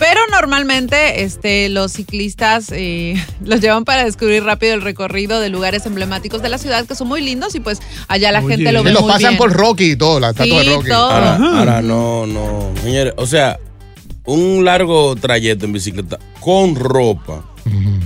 Pero 0.01 0.19
normalmente 0.31 1.21
este, 1.23 1.69
los 1.69 1.91
ciclistas 1.91 2.71
eh, 2.71 3.13
los 3.45 3.61
llevan 3.61 3.85
para 3.85 4.03
descubrir 4.03 4.43
rápido 4.43 4.73
el 4.73 4.81
recorrido 4.81 5.39
de 5.39 5.49
lugares 5.49 5.85
emblemáticos 5.85 6.41
de 6.41 6.49
la 6.49 6.57
ciudad 6.57 6.85
que 6.87 6.95
son 6.95 7.07
muy 7.07 7.21
lindos 7.21 7.53
y 7.53 7.59
pues 7.59 7.79
allá 8.07 8.31
la 8.31 8.41
gente 8.41 8.71
lo 8.71 8.81
ve 8.83 8.89
Y 8.89 8.93
los 8.93 9.03
muy 9.03 9.11
pasan 9.11 9.29
bien. 9.33 9.37
por 9.37 9.53
Rocky 9.53 9.91
y 9.91 9.95
todo, 9.95 10.19
la 10.19 10.31
estatua 10.31 10.61
Sí, 10.63 10.67
de 10.69 10.75
Rocky. 10.75 10.89
todo. 10.89 11.11
Ahora, 11.11 11.35
ahora 11.35 11.81
no, 11.83 12.25
no. 12.25 12.71
Señores, 12.83 13.13
o 13.17 13.27
sea, 13.27 13.59
un 14.25 14.65
largo 14.65 15.15
trayecto 15.15 15.65
en 15.65 15.73
bicicleta 15.73 16.17
con 16.39 16.73
ropa 16.75 17.45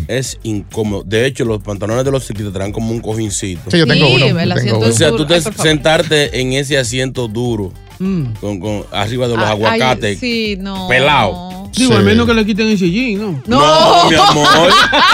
es 0.10 0.38
incómodo. 0.44 1.04
De 1.06 1.26
hecho, 1.26 1.46
los 1.46 1.64
pantalones 1.64 2.04
de 2.04 2.12
los 2.12 2.26
ciclistas 2.26 2.54
traen 2.54 2.74
como 2.74 2.92
un 2.92 3.00
cojincito. 3.00 3.72
Sí, 3.72 3.78
yo 3.78 3.88
tengo 3.88 4.06
Sí, 4.08 4.14
uno, 4.16 4.28
yo 4.28 4.40
el 4.40 4.50
tengo 4.50 4.54
asiento 4.60 4.80
O 4.80 4.92
sea, 4.92 5.12
tú 5.12 5.26
te 5.26 5.36
Ay, 5.36 5.42
sentarte 5.42 6.42
en 6.42 6.52
ese 6.52 6.78
asiento 6.78 7.30
duro, 7.30 7.72
con, 7.98 8.60
con- 8.60 8.84
arriba 8.92 9.30
de 9.30 9.38
los 9.38 9.46
Ah, 9.46 9.52
aguacates, 9.52 10.04
ay, 10.04 10.18
sí, 10.18 10.58
no. 10.60 10.90
pelado. 10.90 11.65
Digo, 11.76 11.96
al 11.96 12.04
menos 12.04 12.26
que 12.26 12.34
le 12.34 12.46
quiten 12.46 12.68
el 12.68 12.78
sillín, 12.78 13.20
¿no? 13.22 13.42
No, 13.48 14.10
mi 14.10 14.16
amor. 14.16 14.48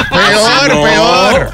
Peor, 0.10 0.76
No. 0.76 0.84
peor. 0.84 1.52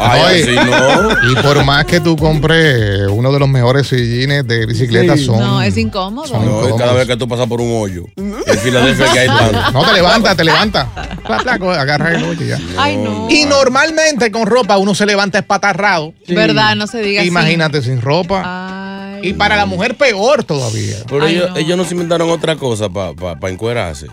Ay, 0.00 0.42
así 0.42 0.54
no. 0.54 1.30
Y 1.32 1.34
por 1.42 1.64
más 1.64 1.84
que 1.84 2.00
tú 2.00 2.16
compres 2.16 3.08
uno 3.10 3.32
de 3.32 3.38
los 3.40 3.48
mejores 3.48 3.88
sillines 3.88 4.46
de 4.46 4.64
bicicleta, 4.66 5.16
Sí. 5.16 5.24
son. 5.26 5.40
No, 5.40 5.60
es 5.62 5.76
incómodo. 5.76 6.38
No, 6.40 6.68
y 6.68 6.78
cada 6.78 6.92
vez 6.92 7.06
que 7.06 7.16
tú 7.16 7.26
pasas 7.28 7.46
por 7.46 7.60
un 7.60 7.82
hoyo. 7.82 8.04
En 8.16 8.58
Filadelfia 8.58 9.12
que 9.12 9.18
hay 9.20 9.26
tanto. 9.28 9.72
No 9.72 9.84
te 9.84 9.92
levantas, 9.94 10.36
te 10.36 11.58
co- 11.58 11.70
agarra 11.72 12.14
el 12.14 12.22
hoyo 12.24 12.44
y 12.44 12.48
ya. 12.48 12.58
Ay, 12.76 12.96
no. 12.96 13.26
Y 13.28 13.44
normalmente 13.46 14.30
con 14.30 14.46
ropa 14.46 14.76
uno 14.78 14.94
se 14.94 15.04
levanta 15.04 15.38
espatarrado. 15.38 16.14
¿Verdad? 16.28 16.76
No 16.76 16.86
se 16.86 17.00
diga 17.00 17.20
así. 17.20 17.28
Imagínate 17.28 17.82
sin 17.82 18.00
ropa. 18.00 18.77
Y 19.22 19.32
para 19.34 19.56
la 19.56 19.66
mujer 19.66 19.96
peor 19.96 20.44
todavía. 20.44 20.96
Pero 21.08 21.24
Ay, 21.24 21.34
ellos, 21.36 21.50
no. 21.50 21.56
ellos 21.56 21.76
no 21.76 21.84
se 21.84 21.94
inventaron 21.94 22.30
otra 22.30 22.56
cosa 22.56 22.88
para 22.88 23.12
pa, 23.14 23.38
pa 23.38 23.50
encuerarse. 23.50 24.06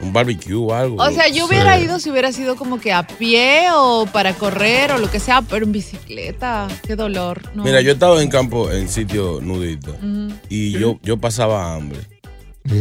Un 0.00 0.12
barbecue 0.12 0.54
o 0.54 0.74
algo. 0.74 1.02
O 1.02 1.10
sea, 1.10 1.28
yo 1.28 1.46
hubiera 1.46 1.78
Sí. 1.78 1.84
ido 1.84 1.98
si 2.00 2.10
hubiera 2.10 2.32
sido 2.32 2.56
como 2.56 2.80
que 2.80 2.92
a 2.92 3.06
pie 3.06 3.66
o 3.74 4.06
para 4.12 4.34
correr 4.34 4.92
o 4.92 4.98
lo 4.98 5.10
que 5.10 5.20
sea, 5.20 5.42
pero 5.42 5.64
en 5.64 5.72
bicicleta. 5.72 6.68
Qué 6.86 6.96
dolor. 6.96 7.42
no. 7.54 7.64
Mira, 7.64 7.80
yo 7.80 7.90
he 7.90 7.94
estado 7.94 8.20
en 8.20 8.28
campo, 8.28 8.70
en 8.70 8.88
sitio 8.88 9.38
nudista, 9.42 9.90
Ujú. 9.90 10.32
y 10.48 10.72
yo, 10.72 10.98
yo 11.02 11.16
pasaba 11.16 11.74
hambre. 11.74 12.00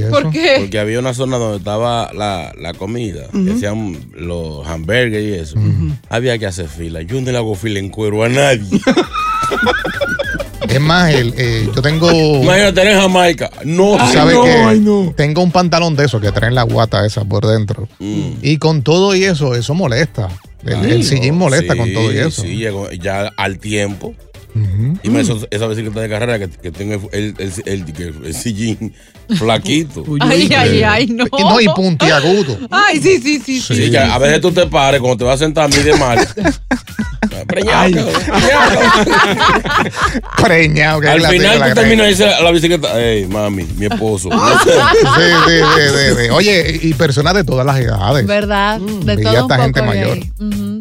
¿Por 0.10 0.32
qué? 0.32 0.56
Porque 0.60 0.80
había 0.80 0.98
una 1.00 1.14
zona 1.14 1.38
donde 1.38 1.58
estaba 1.58 2.12
la, 2.14 2.54
la 2.58 2.74
comida, 2.74 3.28
que 3.32 3.38
Ujú. 3.38 3.54
hacían 3.54 4.00
los 4.16 4.66
hamburgues 4.66 5.22
y 5.24 5.34
eso. 5.34 5.58
Había 6.10 6.38
que 6.38 6.46
hacer 6.46 6.70
fila. 6.70 7.02
Yo 7.02 7.20
no 7.20 7.30
le 7.32 7.38
hago 7.38 7.54
fila 7.56 7.80
en 7.80 7.90
cuero 7.90 8.24
a 8.24 8.30
nadie. 8.30 8.80
Es 10.74 10.82
más, 10.82 11.14
el, 11.14 11.34
eh, 11.38 11.70
yo 11.76 11.82
tengo. 11.82 12.12
Imagínate 12.12 12.92
en 12.92 13.00
Jamaica. 13.00 13.50
No, 13.64 13.96
ay, 14.00 14.14
sabes 14.14 14.36
no, 14.36 14.44
que 14.44 14.50
ay, 14.52 14.80
no. 14.80 15.14
tengo 15.16 15.42
un 15.44 15.52
pantalón 15.52 15.96
de 15.96 16.06
esos 16.06 16.22
que 16.22 16.32
traen 16.32 16.56
la 16.56 16.64
guata 16.64 17.06
esa 17.06 17.24
por 17.26 17.46
dentro. 17.46 17.88
Y 18.00 18.58
con 18.58 18.82
todo 18.84 19.16
y 19.16 19.24
eso, 19.24 19.56
eso 19.56 19.74
molesta. 19.74 20.30
El, 20.66 20.86
el 20.86 21.04
sillín 21.04 21.36
molesta 21.36 21.76
con 21.76 21.94
todo 21.94 22.12
y 22.14 22.18
eso. 22.18 22.42
Sí, 22.44 22.56
llegó 22.56 22.90
ya 22.92 23.32
al 23.38 23.60
tiempo. 23.60 24.14
Y 25.04 25.10
me 25.10 25.22
eso- 25.22 25.48
esa 25.50 25.66
bicicleta 25.68 26.00
de 26.00 26.10
carrera 26.10 26.38
que, 26.40 26.48
que 26.48 26.68
el, 26.84 27.00
el, 27.12 27.36
el- 27.66 27.84
el- 27.98 28.26
el 28.26 28.34
sillín 28.36 28.94
flaquito. 29.38 30.04
Ay, 30.20 30.50
ay, 30.56 30.84
ay, 30.84 31.08
no. 31.08 31.26
Y 31.38 31.42
no, 31.44 31.60
y 31.62 31.68
puntiagudo. 31.70 32.58
Ay, 32.72 33.00
sí, 33.02 33.20
sí, 33.22 33.40
sí, 33.40 33.62
sí. 33.62 33.96
A 33.96 34.18
veces 34.18 34.42
tú 34.42 34.52
te 34.52 34.66
pares 34.68 35.00
cuando 35.00 35.18
te 35.18 35.24
vas 35.24 35.36
a 35.42 35.46
sentar 35.46 35.70
mide 35.70 35.96
mal. 35.98 36.28
Preñado. 37.48 38.08
Preñado. 40.42 41.02
Al 41.10 41.26
final 41.28 41.70
tú 41.70 41.76
terminas 41.76 42.06
y 42.08 42.10
dices 42.10 42.34
a 42.34 42.42
la 42.42 42.52
bicicleta, 42.52 42.90
hey, 42.96 43.28
mami, 43.30 43.64
mi 43.78 43.86
esposo. 43.86 44.30
Sí, 44.30 44.70
sí, 44.70 45.22
sí, 45.48 45.82
sí, 45.90 46.24
sí. 46.24 46.30
Oye, 46.32 46.80
y 46.82 46.94
personas 46.94 47.34
de 47.34 47.44
todas 47.44 47.66
las 47.66 47.78
edades. 47.80 48.26
¿Verdad? 48.28 48.80
De 48.80 49.16
Veía 49.16 49.32
todo 49.32 49.46
un 49.46 49.52
esta 49.52 49.56
poco 49.56 49.64
gente 49.64 49.80
de 49.82 49.86
mayor 49.88 50.20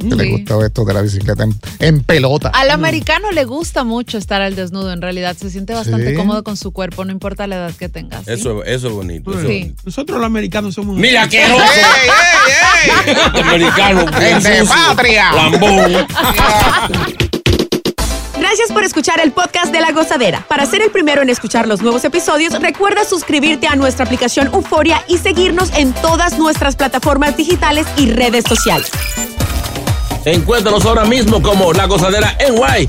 que 0.02 0.16
le 0.16 0.24
sí. 0.24 0.30
gustaba 0.30 0.66
esto 0.66 0.84
de 0.84 0.94
la 0.94 1.02
bicicleta 1.02 1.44
en, 1.44 1.54
en 1.78 2.02
pelota. 2.02 2.50
Al 2.52 2.70
americano 2.70 3.30
le 3.30 3.44
gusta 3.44 3.84
mucho 3.84 4.18
estar 4.18 4.42
al 4.42 4.54
desnudo, 4.56 4.92
en 4.92 5.00
realidad. 5.00 5.36
Se 5.36 5.48
siente 5.50 5.74
bastante 5.74 6.10
Sí. 6.10 6.16
cómodo 6.16 6.42
con 6.42 6.56
su 6.56 6.72
cuerpo, 6.72 7.04
no 7.04 7.12
importa 7.12 7.46
la 7.46 7.56
edad 7.56 7.72
que 7.72 7.88
tengas. 7.88 8.26
Eso, 8.42 8.64
eso 8.64 8.88
es 8.88 8.92
bonito. 8.92 9.31
eso 9.31 9.40
es 9.40 9.46
Sí. 9.46 9.59
bonito. 9.61 9.83
Nosotros 9.85 10.18
los 10.18 10.26
americanos 10.26 10.74
somos. 10.74 10.96
Mira, 10.96 11.22
asqueroso. 11.22 11.62
Americano. 13.40 14.00
¡En 14.20 14.42
de 14.42 14.59
sucio, 14.61 14.74
patria! 14.88 15.33
Lambón. 15.33 16.07
Gracias 18.38 18.72
por 18.72 18.83
escuchar 18.85 19.20
el 19.20 19.31
podcast 19.33 19.72
de 19.72 19.81
La 19.81 19.92
Gozadera. 19.92 20.44
Para 20.48 20.66
ser 20.66 20.83
el 20.83 20.90
primero 20.90 21.22
en 21.22 21.31
escuchar 21.31 21.68
los 21.68 21.81
nuevos 21.83 22.05
episodios, 22.05 22.61
recuerda 22.61 23.05
suscribirte 23.05 23.66
a 23.68 23.76
nuestra 23.76 24.05
aplicación 24.05 24.48
Euforia 24.52 25.02
y 25.09 25.18
seguirnos 25.18 25.70
en 25.76 25.92
todas 25.92 26.38
nuestras 26.38 26.74
plataformas 26.76 27.37
digitales 27.37 27.87
y 27.96 28.11
redes 28.11 28.44
sociales. 28.46 28.90
Encuéntranos 30.24 30.85
ahora 30.85 31.05
mismo 31.05 31.40
como 31.40 31.72
La 31.72 31.87
Gozadera 31.87 32.37
en 32.40 32.57
Guay. 32.57 32.88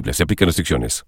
Se 0.11 0.23
aplican 0.23 0.47
restricciones. 0.47 0.99